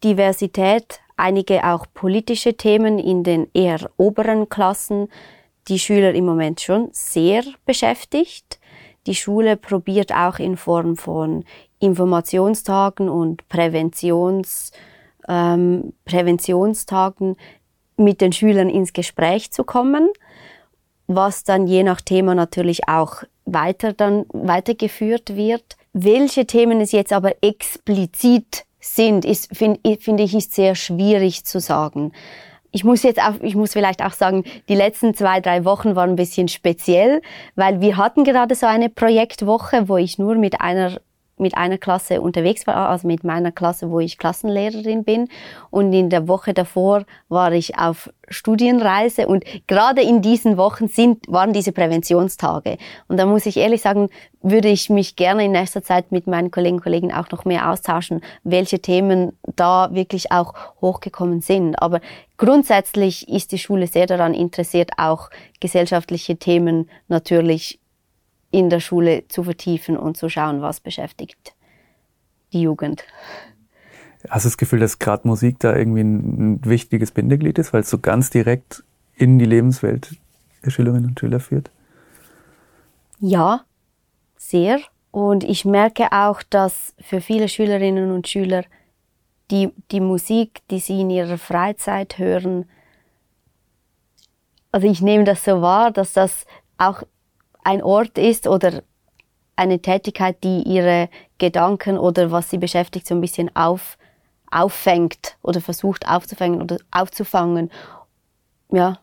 Diversität, 0.05 1.01
einige 1.17 1.65
auch 1.65 1.87
politische 1.95 2.57
Themen 2.57 2.99
in 2.99 3.25
den 3.25 3.49
eher 3.55 3.91
oberen 3.97 4.49
Klassen, 4.49 5.09
die 5.69 5.79
Schüler 5.79 6.15
im 6.15 6.27
Moment 6.27 6.61
schon 6.61 6.89
sehr 6.93 7.43
beschäftigt. 7.65 8.61
Die 9.07 9.15
Schule 9.15 9.57
probiert 9.57 10.13
auch 10.13 10.39
in 10.39 10.57
Form 10.57 10.97
von 10.97 11.45
Informationstagen 11.79 13.09
und 13.09 13.49
Präventions, 13.49 14.73
ähm, 15.29 15.93
Präventionstagen 16.05 17.37
mit 17.97 18.21
den 18.21 18.33
Schülern 18.33 18.69
ins 18.69 18.93
Gespräch 18.93 19.53
zu 19.53 19.65
kommen, 19.65 20.09
was 21.07 21.45
dann 21.45 21.67
je 21.67 21.83
nach 21.83 22.01
Thema 22.01 22.35
natürlich 22.35 22.89
auch 22.89 23.23
weiter 23.45 23.93
dann 23.93 24.27
weitergeführt 24.33 25.37
wird. 25.37 25.77
Welche 25.93 26.47
Themen 26.47 26.81
es 26.81 26.93
jetzt 26.93 27.13
aber 27.13 27.33
explizit 27.43 28.65
sind, 28.81 29.27
finde 29.53 29.81
find 29.99 30.21
ich, 30.21 30.35
ist 30.35 30.55
sehr 30.55 30.75
schwierig 30.75 31.45
zu 31.45 31.61
sagen. 31.61 32.13
Ich 32.73 32.85
muss 32.85 33.03
jetzt 33.05 33.21
auch, 33.21 33.35
ich 33.41 33.55
muss 33.55 33.73
vielleicht 33.73 34.05
auch 34.05 34.13
sagen, 34.13 34.45
die 34.69 34.75
letzten 34.75 35.15
zwei, 35.15 35.41
drei 35.41 35.65
Wochen 35.65 35.97
waren 35.97 36.11
ein 36.11 36.17
bisschen 36.17 36.49
speziell, 36.49 37.23
weil 37.55 37.81
wir 37.81 37.97
hatten 37.97 38.25
gerade 38.25 38.55
so 38.55 38.67
eine 38.67 38.91
Projektwoche, 38.91 39.89
wo 39.89 39.97
ich 39.97 40.19
nur 40.19 40.35
mit 40.35 40.61
einer 40.61 41.01
mit 41.39 41.57
einer 41.57 41.79
Klasse 41.79 42.21
unterwegs 42.21 42.67
war, 42.67 42.89
also 42.89 43.07
mit 43.07 43.25
meiner 43.25 43.53
Klasse, 43.53 43.91
wo 43.91 44.01
ich 44.01 44.19
Klassenlehrerin 44.19 45.05
bin. 45.05 45.29
Und 45.71 45.93
in 45.93 46.11
der 46.11 46.29
Woche 46.29 46.55
davor 46.55 47.05
war 47.29 47.53
ich 47.53 47.79
auf 47.79 48.11
Studienreise 48.29 49.29
und 49.29 49.45
gerade 49.67 50.03
in 50.03 50.23
diesen 50.23 50.57
Wochen 50.57 50.89
sind, 50.89 51.25
waren 51.29 51.53
diese 51.53 51.73
Präventionstage. 51.73 52.79
Und 53.09 53.19
da 53.19 53.27
muss 53.27 53.47
ich 53.47 53.57
ehrlich 53.57 53.83
sagen, 53.83 54.09
würde 54.43 54.69
ich 54.69 54.91
mich 54.91 55.17
gerne 55.17 55.45
in 55.45 55.53
nächster 55.53 55.83
Zeit 55.83 56.13
mit 56.13 56.27
meinen 56.27 56.51
Kollegen 56.51 56.77
und 56.77 56.83
Kollegen 56.83 57.13
auch 57.13 57.31
noch 57.31 57.45
mehr 57.45 57.71
austauschen, 57.71 58.23
welche 58.43 58.81
Themen 58.81 59.33
da 59.57 59.91
wirklich 59.93 60.33
auch 60.33 60.55
hochgekommen 60.81 61.41
sind. 61.41 61.81
Aber 61.81 62.01
grundsätzlich 62.37 63.29
ist 63.29 63.53
die 63.53 63.59
Schule 63.59 63.87
sehr 63.87 64.07
daran 64.07 64.35
interessiert, 64.35 64.93
auch 64.97 65.31
gesellschaftliche 65.61 66.37
Themen 66.37 66.89
natürlich 67.09 67.81
in 68.57 68.71
der 68.71 68.81
Schule 68.81 69.29
zu 69.29 69.45
vertiefen 69.45 69.99
und 69.99 70.17
zu 70.17 70.31
schauen, 70.31 70.63
was 70.63 70.81
beschäftigt 70.81 71.55
die 72.55 72.63
Jugend. 72.63 73.05
Hast 74.31 74.47
du 74.47 74.49
das 74.49 74.57
Gefühl, 74.57 74.81
dass 74.81 74.99
gerade 74.99 75.29
Musik 75.29 75.59
da 75.59 75.77
irgendwie 75.77 76.01
ein, 76.01 76.65
wichtiges 76.65 77.11
Bindeglied 77.11 77.59
ist, 77.59 77.75
weil 77.75 77.83
es 77.83 77.91
so 77.91 77.99
ganz 77.99 78.31
direkt 78.31 78.83
in 79.15 79.39
die 79.39 79.45
Lebenswelt 79.45 80.17
der 80.65 80.71
Schülerinnen 80.71 81.11
und 81.11 81.21
Schüler 81.21 81.39
führt? 81.39 81.71
Ja, 83.21 83.61
sehr. 84.39 84.79
Und 85.11 85.45
ich 85.45 85.67
merke 85.67 86.13
auch, 86.13 86.43
dass 86.43 86.95
für 86.99 87.21
viele 87.21 87.51
Schülerinnen 87.51 88.11
und 88.11 88.27
Schüler 88.27 88.65
die, 89.51 89.71
die 89.91 90.01
Musik, 90.01 90.63
die 90.71 90.79
sie 90.79 91.03
in 91.03 91.11
ihrer 91.11 91.37
Freizeit 91.37 92.17
hören, 92.17 92.65
also 94.73 94.89
ich 94.89 95.03
nehme 95.03 95.25
das 95.25 95.45
so 95.45 95.61
wahr, 95.61 95.91
dass 95.91 96.15
das 96.15 96.47
auch 96.79 97.03
ein 97.67 97.83
Ort 97.83 98.17
ist 98.17 98.47
oder 98.47 98.85
eine 99.57 99.83
Tätigkeit, 99.83 100.45
die 100.45 100.63
ihre 100.63 101.09
Gedanken 101.39 101.99
oder 101.99 102.31
was 102.31 102.49
sie 102.49 102.59
beschäftigt, 102.59 103.09
so 103.09 103.15
ein 103.17 103.21
bisschen 103.21 103.55
auf, 103.57 103.99
auffängt 104.51 105.37
oder 105.43 105.61
versucht 105.61 106.07
aufzufangen 106.07 106.63
oder 106.63 106.77
aufzufangen. 106.93 107.73
Ja. 108.71 109.01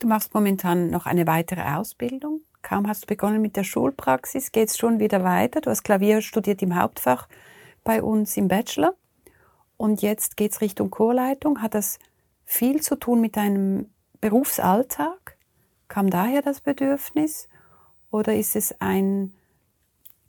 Du 0.00 0.08
machst 0.08 0.34
momentan 0.34 0.90
noch 0.90 1.06
eine 1.06 1.28
weitere 1.28 1.62
Ausbildung. 1.62 2.40
Kaum 2.62 2.88
hast 2.88 3.02
du 3.02 3.06
begonnen 3.06 3.40
mit 3.40 3.54
der 3.54 3.64
Schulpraxis, 3.64 4.50
geht 4.50 4.70
es 4.70 4.76
schon 4.76 4.98
wieder 4.98 5.22
weiter. 5.22 5.60
Du 5.60 5.70
hast 5.70 5.84
Klavier 5.84 6.20
studiert 6.20 6.60
im 6.62 6.74
Hauptfach 6.74 7.28
bei 7.84 8.02
uns 8.02 8.36
im 8.36 8.48
Bachelor. 8.48 8.94
Und 9.76 10.02
jetzt 10.02 10.36
geht 10.36 10.50
es 10.50 10.60
Richtung 10.60 10.90
Chorleitung. 10.90 11.62
Hat 11.62 11.74
das 11.74 12.00
viel 12.44 12.82
zu 12.82 12.96
tun 12.96 13.20
mit 13.20 13.36
deinem 13.36 13.90
Berufsalltag? 14.20 15.36
Kam 15.86 16.10
daher 16.10 16.42
das 16.42 16.60
Bedürfnis? 16.60 17.48
Oder 18.10 18.34
ist 18.34 18.56
es 18.56 18.74
ein 18.80 19.34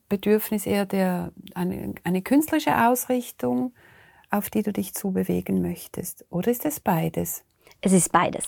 Bedürfnis 0.10 0.66
eher 0.66 0.86
der, 0.86 1.32
eine, 1.54 1.94
eine 2.04 2.22
künstlerische 2.22 2.88
Ausrichtung, 2.88 3.74
auf 4.32 4.50
die 4.50 4.64
du 4.64 4.74
dich 4.74 4.94
zubewegen 4.94 5.62
möchtest? 5.62 6.26
Oder 6.30 6.52
ist 6.52 6.66
es 6.66 6.80
beides? 6.80 7.44
Es 7.82 7.94
ist 7.94 8.12
beides. 8.12 8.46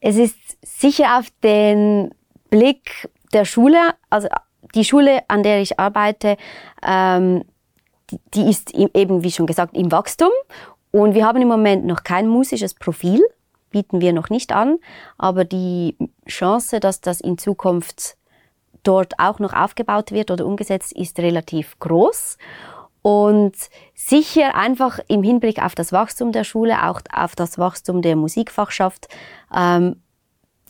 Es 0.00 0.16
ist 0.16 0.36
sicher 0.62 1.18
auf 1.18 1.30
den 1.42 2.14
Blick 2.50 3.08
der 3.32 3.44
Schule, 3.44 3.94
also 4.10 4.28
die 4.74 4.84
Schule, 4.84 5.22
an 5.28 5.42
der 5.42 5.60
ich 5.60 5.78
arbeite, 5.78 6.36
ähm, 6.86 7.44
die, 8.10 8.18
die 8.34 8.50
ist 8.50 8.74
eben, 8.74 9.22
wie 9.22 9.30
schon 9.30 9.46
gesagt, 9.46 9.76
im 9.76 9.90
Wachstum. 9.90 10.30
Und 10.90 11.14
wir 11.14 11.26
haben 11.26 11.40
im 11.40 11.48
Moment 11.48 11.86
noch 11.86 12.04
kein 12.04 12.28
musisches 12.28 12.74
Profil, 12.74 13.22
bieten 13.70 14.00
wir 14.00 14.12
noch 14.12 14.30
nicht 14.30 14.52
an. 14.52 14.78
Aber 15.16 15.44
die 15.44 15.96
Chance, 16.28 16.80
dass 16.80 17.00
das 17.00 17.20
in 17.20 17.38
Zukunft 17.38 18.16
dort 18.84 19.18
auch 19.18 19.38
noch 19.38 19.52
aufgebaut 19.52 20.12
wird 20.12 20.30
oder 20.30 20.46
umgesetzt, 20.46 20.92
ist 20.92 21.18
relativ 21.18 21.78
groß. 21.80 22.38
Und 23.02 23.54
sicher 23.94 24.54
einfach 24.54 24.98
im 25.08 25.22
Hinblick 25.22 25.62
auf 25.62 25.74
das 25.74 25.92
Wachstum 25.92 26.32
der 26.32 26.44
Schule, 26.44 26.88
auch 26.88 27.02
auf 27.12 27.36
das 27.36 27.58
Wachstum 27.58 28.00
der 28.00 28.16
Musikfachschaft. 28.16 29.08
Ähm, 29.54 29.96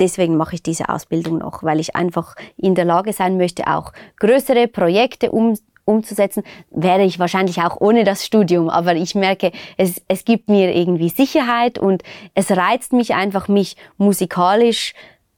deswegen 0.01 0.37
mache 0.37 0.57
ich 0.57 0.63
diese 0.63 0.89
Ausbildung 0.89 1.39
noch, 1.39 1.63
weil 1.63 1.79
ich 1.79 1.95
einfach 1.95 2.35
in 2.57 2.75
der 2.75 2.85
Lage 2.85 3.13
sein 3.13 3.37
möchte, 3.37 3.69
auch 3.69 3.93
größere 4.19 4.67
Projekte 4.67 5.31
um, 5.31 5.57
umzusetzen. 5.85 6.43
Wäre 6.71 7.05
ich 7.05 7.21
wahrscheinlich 7.21 7.63
auch 7.63 7.81
ohne 7.81 8.03
das 8.03 8.25
Studium, 8.27 8.69
aber 8.69 8.97
ich 8.97 9.15
merke, 9.15 9.53
es, 9.77 10.03
es 10.09 10.25
gibt 10.25 10.49
mir 10.49 10.75
irgendwie 10.75 11.11
Sicherheit 11.11 11.79
und 11.79 12.03
es 12.35 12.51
reizt 12.51 12.93
mich 12.93 13.15
einfach, 13.15 13.47
mich 13.47 13.77
musikalisch 13.97 14.95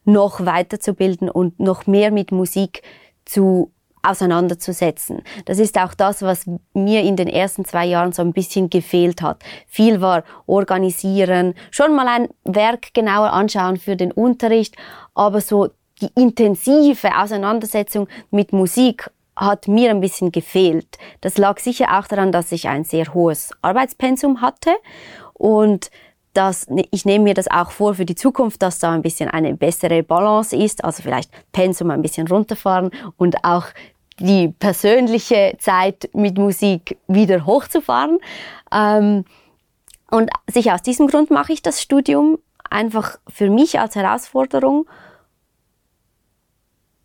noch 0.07 0.45
weiterzubilden 0.45 1.29
und 1.29 1.61
noch 1.61 1.87
mehr 1.87 2.11
mit 2.11 2.33
Musik 2.33 2.83
zu 3.25 3.73
auseinanderzusetzen. 4.03 5.23
Das 5.45 5.59
ist 5.59 5.79
auch 5.79 5.95
das, 5.95 6.23
was 6.23 6.47
mir 6.73 7.03
in 7.03 7.17
den 7.17 7.29
ersten 7.29 7.65
zwei 7.65 7.87
Jahren 7.87 8.13
so 8.13 8.23
ein 8.23 8.33
bisschen 8.33 8.71
gefehlt 8.71 9.21
hat. 9.21 9.43
Viel 9.67 10.01
war 10.01 10.23
organisieren, 10.47 11.55
schon 11.71 11.95
mal 11.95 12.07
ein 12.07 12.29
Werk 12.45 12.95
genauer 12.95 13.33
anschauen 13.33 13.77
für 13.79 13.97
den 13.97 14.13
Unterricht, 14.13 14.77
aber 15.15 15.41
so 15.41 15.69
die 16.01 16.11
intensive 16.15 17.17
Auseinandersetzung 17.17 18.07
mit 18.31 18.53
Musik 18.53 19.11
hat 19.35 19.69
mir 19.69 19.91
ein 19.91 20.01
bisschen 20.01 20.33
gefehlt. 20.33 20.99
Das 21.21 21.37
lag 21.37 21.59
sicher 21.59 21.99
auch 21.99 22.07
daran, 22.07 22.33
dass 22.33 22.53
ich 22.53 22.69
ein 22.69 22.85
sehr 22.85 23.13
hohes 23.13 23.51
Arbeitspensum 23.61 24.41
hatte 24.41 24.71
und 25.35 25.91
dass 26.37 26.69
ne, 26.69 26.87
ich 26.91 27.05
nehme 27.05 27.25
mir 27.25 27.35
das 27.35 27.51
auch 27.51 27.71
vor 27.71 27.95
für 27.95 28.05
die 28.05 28.15
Zukunft, 28.15 28.63
dass 28.63 28.79
da 28.79 28.93
ein 28.93 29.03
bisschen 29.03 29.29
eine 29.29 29.55
bessere 29.55 30.03
Balance 30.03 30.57
ist, 30.57 30.85
also 30.85 31.03
vielleicht 31.03 31.31
Pensum 31.53 31.91
ein 31.91 32.03
bisschen 32.03 32.29
runterfahren 32.29 32.91
und 33.17 33.45
auch 33.45 33.67
die 34.19 34.49
persönliche 34.49 35.57
Zeit 35.59 36.09
mit 36.15 36.39
Musik 36.39 36.99
wieder 37.07 37.45
hochzufahren. 37.47 38.19
Ähm, 38.73 39.25
und 40.11 40.31
sicher 40.51 40.75
aus 40.75 40.83
diesem 40.83 41.09
Grund 41.09 41.31
mache 41.31 41.53
ich 41.53 41.63
das 41.63 41.83
Studium 41.83 42.39
einfach 42.71 43.19
für 43.29 43.51
mich 43.51 43.79
als 43.79 43.97
Herausforderung. 43.97 44.87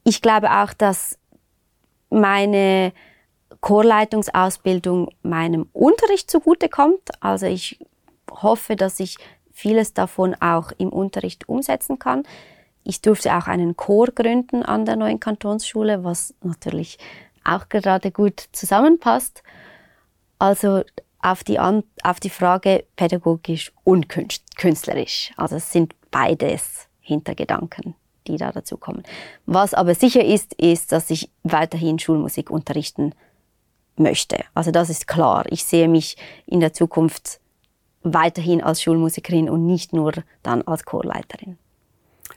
Ich 0.04 0.22
glaube 0.22 0.52
auch, 0.52 0.74
dass 0.74 1.18
meine 2.10 2.94
Chorleitungsausbildung 3.62 5.10
meinem 5.22 5.68
Unterricht 5.74 6.30
zugutekommt. 6.32 7.10
Also 7.20 7.46
ich 7.46 7.80
hoffe, 8.32 8.76
dass 8.76 9.00
ich 9.00 9.18
vieles 9.52 9.94
davon 9.94 10.36
auch 10.36 10.72
im 10.78 10.90
Unterricht 10.90 11.48
umsetzen 11.48 12.00
kann. 12.00 12.24
Ich 12.84 13.02
durfte 13.02 13.36
auch 13.36 13.48
einen 13.48 13.76
Chor 13.76 14.08
gründen 14.08 14.64
an 14.64 14.86
der 14.86 14.96
neuen 14.96 15.20
Kantonsschule, 15.20 16.04
was 16.04 16.34
natürlich 16.42 16.98
auch 17.44 17.70
gerade 17.70 18.12
gut 18.12 18.44
zusammenpasst. 18.52 19.44
Also 20.40 20.84
auf 21.22 21.44
die, 21.44 21.60
An 21.60 21.84
auf 22.04 22.20
die 22.20 22.30
Frage 22.30 22.86
pädagogisch 22.96 23.72
und 23.84 24.10
künstlerisch. 24.10 25.32
Also 25.38 25.58
es 25.58 25.72
sind 25.72 25.94
beides 26.10 26.88
Hintergedanken, 27.00 27.96
die 28.28 28.38
da 28.38 28.52
dazu 28.52 28.78
kommen. 28.78 29.04
Was 29.46 29.74
aber 29.74 29.94
sicher 29.94 30.24
ist, 30.24 30.54
ist, 30.56 30.92
dass 30.92 31.10
ich 31.10 31.30
weiterhin 31.44 32.00
Schulmusik 32.00 32.50
unterrichten 32.50 33.14
möchte. 33.98 34.44
Also 34.54 34.72
das 34.72 34.90
ist 34.90 35.08
klar. 35.08 35.46
Ich 35.50 35.64
sehe 35.64 35.88
mich 35.88 36.18
in 36.48 36.60
der 36.60 36.74
Zukunft 36.74 37.41
weiterhin 38.04 38.62
als 38.62 38.82
Schulmusikerin 38.82 39.50
und 39.50 39.66
nicht 39.66 39.94
nur 39.94 40.14
dann 40.44 40.62
als 40.64 40.86
Chorleiterin. 40.86 41.58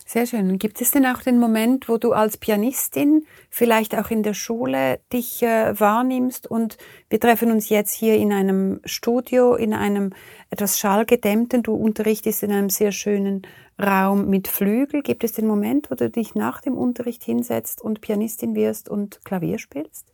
Sehr 0.06 0.26
schön. 0.26 0.58
Gibt 0.58 0.80
es 0.82 0.90
denn 0.90 1.06
auch 1.06 1.22
den 1.22 1.38
Moment, 1.38 1.88
wo 1.88 1.96
du 1.96 2.12
als 2.12 2.36
Pianistin 2.36 3.26
vielleicht 3.48 3.96
auch 3.96 4.10
in 4.10 4.22
der 4.22 4.34
Schule 4.34 5.00
dich 5.12 5.42
äh, 5.42 5.78
wahrnimmst 5.80 6.46
und 6.46 6.76
wir 7.08 7.18
treffen 7.18 7.50
uns 7.50 7.70
jetzt 7.70 7.94
hier 7.94 8.16
in 8.16 8.32
einem 8.32 8.80
Studio, 8.84 9.54
in 9.54 9.72
einem 9.72 10.12
etwas 10.50 10.78
schallgedämmten, 10.78 11.62
du 11.62 11.74
unterrichtest 11.74 12.42
in 12.42 12.52
einem 12.52 12.68
sehr 12.68 12.92
schönen 12.92 13.42
Raum 13.82 14.28
mit 14.28 14.46
Flügel. 14.46 15.02
Gibt 15.02 15.24
es 15.24 15.32
den 15.32 15.46
Moment, 15.46 15.90
wo 15.90 15.94
du 15.94 16.10
dich 16.10 16.34
nach 16.34 16.60
dem 16.60 16.76
Unterricht 16.76 17.24
hinsetzt 17.24 17.80
und 17.80 18.02
Pianistin 18.02 18.54
wirst 18.54 18.88
und 18.88 19.24
Klavier 19.24 19.58
spielst? 19.58 20.13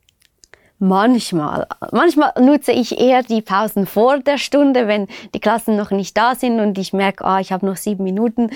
Manchmal. 0.83 1.67
Manchmal 1.91 2.33
nutze 2.39 2.71
ich 2.71 2.99
eher 2.99 3.21
die 3.21 3.43
Pausen 3.43 3.85
vor 3.85 4.17
der 4.17 4.39
Stunde, 4.39 4.87
wenn 4.87 5.07
die 5.35 5.39
Klassen 5.39 5.75
noch 5.75 5.91
nicht 5.91 6.17
da 6.17 6.33
sind 6.33 6.59
und 6.59 6.75
ich 6.79 6.91
merke, 6.91 7.23
ah, 7.23 7.39
ich 7.39 7.51
habe 7.51 7.67
noch 7.67 7.75
sieben 7.75 8.03
Minuten. 8.03 8.49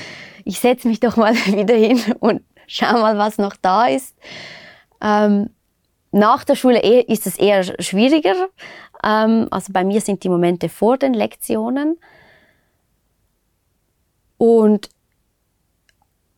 Ich 0.43 0.59
setze 0.59 0.87
mich 0.87 0.99
doch 1.01 1.17
mal 1.17 1.35
wieder 1.35 1.75
hin 1.75 2.01
und 2.21 2.41
schau 2.65 2.93
mal, 2.93 3.19
was 3.19 3.37
noch 3.37 3.55
da 3.61 3.85
ist. 3.85 4.15
Ähm, 5.01 5.51
nach 6.11 6.43
der 6.43 6.55
Schule 6.55 6.79
ist 7.03 7.27
es 7.27 7.37
eher 7.37 7.63
schwieriger. 7.79 8.33
Ähm, 9.03 9.47
also 9.51 9.71
bei 9.71 9.83
mir 9.83 10.01
sind 10.01 10.23
die 10.23 10.29
Momente 10.29 10.67
vor 10.67 10.97
den 10.97 11.13
Lektionen. 11.13 11.99
Und 14.39 14.89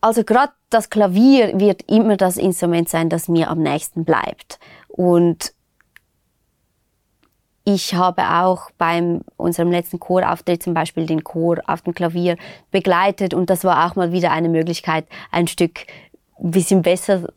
also 0.02 0.26
gerade 0.26 0.52
das 0.70 0.90
Klavier 0.90 1.58
wird 1.62 1.90
immer 1.90 2.18
das 2.18 2.36
Instrument 2.36 2.90
sein, 2.90 3.08
das 3.08 3.30
mir 3.30 3.50
am 3.50 3.60
nächsten 3.60 4.04
bleibt. 4.04 4.60
Und 4.90 5.54
ich 7.70 7.96
habe 7.96 8.22
auch 8.30 8.72
beim 8.78 9.20
unserem 9.36 9.72
letzten 9.72 10.00
Chorauftritt 10.00 10.64
zum 10.64 10.74
Beispiel 10.74 11.06
den 11.06 11.26
Chor 11.26 11.58
auf 11.68 11.82
dem 11.82 11.94
Klavier 11.94 12.38
begleitet 12.72 13.34
und 13.34 13.50
das 13.50 13.66
war 13.66 13.86
auch 13.86 13.98
mal 13.98 14.14
wieder 14.14 14.32
eine 14.32 14.48
Möglichkeit, 14.48 15.06
ein 15.32 15.48
Stück 15.48 15.82
ein 16.40 16.52
bisschen 16.52 16.82
besser 16.82 17.28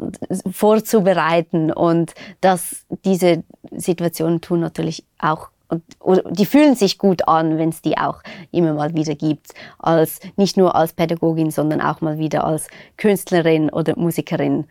vorzubereiten 0.52 1.72
und 1.72 2.14
dass 2.40 2.86
diese 3.04 3.42
Situationen 3.72 4.40
tun 4.40 4.60
natürlich 4.60 5.04
auch 5.18 5.48
und, 5.68 6.22
die 6.30 6.46
fühlen 6.46 6.76
sich 6.76 6.98
gut 6.98 7.26
an, 7.26 7.58
wenn 7.58 7.70
es 7.70 7.82
die 7.82 7.98
auch 7.98 8.22
immer 8.52 8.72
mal 8.74 8.94
wieder 8.94 9.16
gibt, 9.16 9.48
als 9.80 10.20
nicht 10.36 10.56
nur 10.56 10.76
als 10.76 10.92
Pädagogin, 10.92 11.50
sondern 11.50 11.80
auch 11.80 12.02
mal 12.02 12.18
wieder 12.18 12.44
als 12.44 12.68
Künstlerin 12.96 13.68
oder 13.68 13.98
Musikerin 13.98 14.66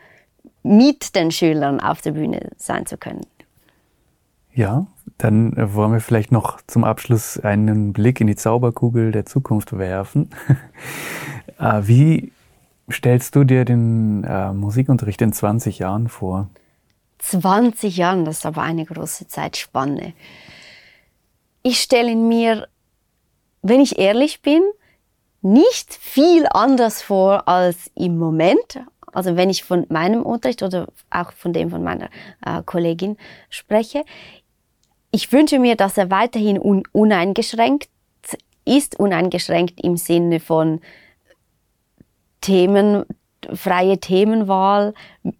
mit 0.63 1.15
den 1.15 1.31
Schülern 1.31 1.81
auf 1.81 1.99
der 1.99 2.11
Bühne 2.11 2.49
sein 2.55 2.85
zu 2.85 2.97
können. 2.97 3.25
Ja, 4.53 4.87
dann 5.17 5.53
äh, 5.53 5.73
wollen 5.73 5.93
wir 5.93 6.01
vielleicht 6.01 6.31
noch 6.31 6.61
zum 6.67 6.83
Abschluss 6.83 7.39
einen 7.39 7.93
Blick 7.93 8.21
in 8.21 8.27
die 8.27 8.35
Zauberkugel 8.35 9.11
der 9.11 9.25
Zukunft 9.25 9.77
werfen. 9.77 10.29
Äh, 11.57 11.87
wie 11.87 12.31
stellst 12.89 13.35
du 13.35 13.43
dir 13.43 13.65
den 13.65 14.23
äh, 14.23 14.53
Musikunterricht 14.53 15.21
in 15.21 15.33
20 15.33 15.79
Jahren 15.79 16.07
vor? 16.07 16.47
20 17.17 17.97
Jahren, 17.97 18.23
das 18.23 18.37
ist 18.37 18.45
aber 18.45 18.61
eine 18.61 18.85
große 18.85 19.27
Zeitspanne. 19.27 20.13
Ich 21.61 21.81
stelle 21.81 22.15
mir, 22.15 22.69
wenn 23.61 23.81
ich 23.81 23.99
ehrlich 23.99 24.41
bin, 24.41 24.61
nicht 25.41 25.93
viel 25.93 26.45
anders 26.49 27.01
vor 27.01 27.47
als 27.47 27.91
im 27.95 28.17
Moment. 28.17 28.81
Also 29.11 29.35
wenn 29.35 29.49
ich 29.49 29.63
von 29.63 29.85
meinem 29.89 30.23
Unterricht 30.23 30.63
oder 30.63 30.87
auch 31.09 31.31
von 31.33 31.53
dem 31.53 31.71
von 31.71 31.83
meiner 31.83 32.09
äh, 32.45 32.61
Kollegin 32.65 33.17
spreche 33.49 34.03
ich 35.11 35.31
wünsche 35.31 35.59
mir, 35.59 35.75
dass 35.75 35.97
er 35.97 36.11
weiterhin 36.11 36.59
un 36.59 36.83
uneingeschränkt 36.91 37.89
ist, 38.65 38.99
uneingeschränkt 38.99 39.81
im 39.81 39.97
Sinne 39.97 40.39
von 40.39 40.81
Themen, 42.41 43.05
freie 43.53 43.99
Themenwahl, 43.99 44.93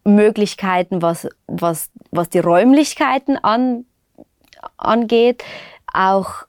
Möglichkeiten, 0.04 1.02
was, 1.02 1.28
was, 1.48 1.92
was 2.12 2.30
die 2.30 2.40
Räumlichkeiten 2.40 3.38
an, 3.38 3.86
angeht. 4.78 5.44
Auch 5.94 6.46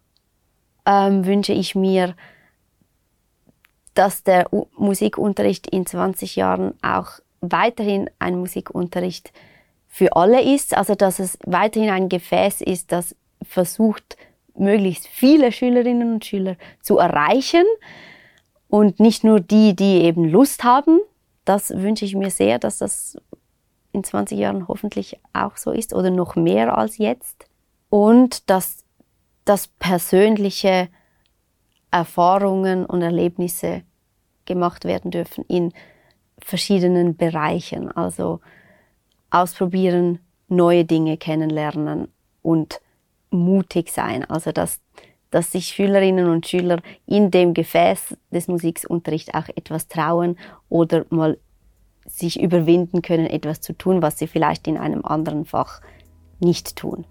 ähm, 0.87 1.27
wünsche 1.27 1.53
ich 1.53 1.75
mir, 1.75 2.15
dass 3.95 4.23
der 4.23 4.53
U 4.53 4.67
Musikunterricht 4.77 5.67
in 5.67 5.85
20 5.85 6.37
Jahren 6.37 6.75
auch 6.83 7.21
weiterhin 7.41 8.09
ein 8.19 8.39
Musikunterricht 8.39 9.33
für 9.93 10.15
alle 10.17 10.41
ist, 10.41 10.75
also 10.75 10.95
dass 10.95 11.19
es 11.19 11.37
weiterhin 11.45 11.91
ein 11.91 12.09
Gefäß 12.09 12.61
ist, 12.63 12.93
das 12.93 13.17
versucht, 13.43 14.17
möglichst 14.57 15.09
viele 15.09 15.51
Schülerinnen 15.51 16.15
und 16.15 16.25
Schüler 16.25 16.57
zu 16.81 16.99
erreichen 16.99 17.65
und 18.69 19.01
nicht 19.01 19.25
nur 19.25 19.41
die, 19.41 19.75
die 19.75 20.03
eben 20.03 20.25
Lust 20.25 20.63
haben. 20.63 21.01
Das 21.45 21.71
wünsche 21.71 22.05
ich 22.05 22.15
mir 22.15 22.31
sehr, 22.31 22.61
dass 22.61 22.79
das 22.79 23.19
in 23.93 24.05
20 24.05 24.39
Jahren 24.39 24.69
hoffentlich 24.69 25.19
auch 25.33 25.57
so 25.57 25.73
ist 25.73 25.93
oder 25.93 26.11
noch 26.11 26.37
mehr 26.37 26.79
als 26.79 26.99
jetzt. 26.99 27.47
Und 27.89 28.49
dass, 28.49 28.85
dass 29.45 29.67
persönliche 29.67 30.89
Erfahrungen 31.91 32.87
und 32.87 33.03
Erlebnisse 33.03 33.83
gemacht 34.45 34.85
werden 34.85 35.11
dürfen 35.11 35.45
in 35.49 35.73
verschiedenen 36.39 37.17
Bereichen. 37.17 37.91
Also 37.91 38.41
ausprobieren, 39.31 40.19
neue 40.49 40.85
Dinge 40.85 41.17
kennenlernen 41.17 42.09
und 42.43 42.81
mutig 43.31 43.91
sein. 43.91 44.25
Also 44.25 44.53
dass, 44.53 44.81
dass 45.31 45.53
sich 45.53 45.67
Schülerinnen 45.69 46.29
und 46.29 46.47
Schüler 46.47 46.81
in 47.07 47.31
dem 47.31 47.55
Gefäß 47.55 48.17
des 48.31 48.49
Musikunterrichts 48.49 49.33
auch 49.33 49.49
etwas 49.55 49.89
trauen 49.89 50.37
oder 50.69 51.07
mal 51.11 51.39
sich 52.07 52.41
überwinden 52.41 53.03
können, 53.03 53.27
etwas 53.27 53.61
zu 53.61 53.73
tun, 53.73 54.03
was 54.03 54.19
sie 54.19 54.27
vielleicht 54.27 54.67
in 54.67 54.77
einem 54.77 55.05
anderen 55.05 55.45
Fach 55.45 55.81
nicht 56.41 56.77
tun. 56.77 57.05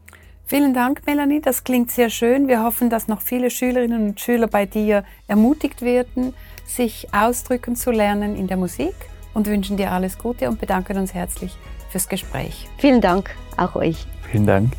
Vielen 0.46 0.74
Dank, 0.74 1.06
Melanie. 1.06 1.42
Das 1.42 1.64
klingt 1.64 1.92
sehr 1.92 2.10
schön. 2.10 2.48
Wir 2.48 2.64
hoffen, 2.64 2.90
dass 2.90 3.08
noch 3.08 3.22
viele 3.22 3.52
Schülerinnen 3.52 4.10
und 4.10 4.20
Schüler 4.20 4.48
bei 4.48 4.66
dir 4.66 5.04
ermutigt 5.28 5.84
werden, 5.84 6.34
sich 6.66 7.08
ausdrücken 7.14 7.76
zu 7.76 7.92
lernen 7.92 8.36
in 8.36 8.48
der 8.48 8.58
Musik 8.58 8.96
und 9.36 9.46
wünschen 9.46 9.78
dir 9.78 9.92
alles 9.92 10.18
Gute 10.18 10.50
und 10.50 10.60
bedanken 10.60 10.98
uns 10.98 11.14
herzlich 11.14 11.56
fürs 11.90 12.08
Gespräch. 12.08 12.68
Vielen 12.78 13.02
Dank, 13.02 13.36
auch 13.58 13.76
euch. 13.76 14.06
Vielen 14.32 14.46
Dank. 14.46 14.72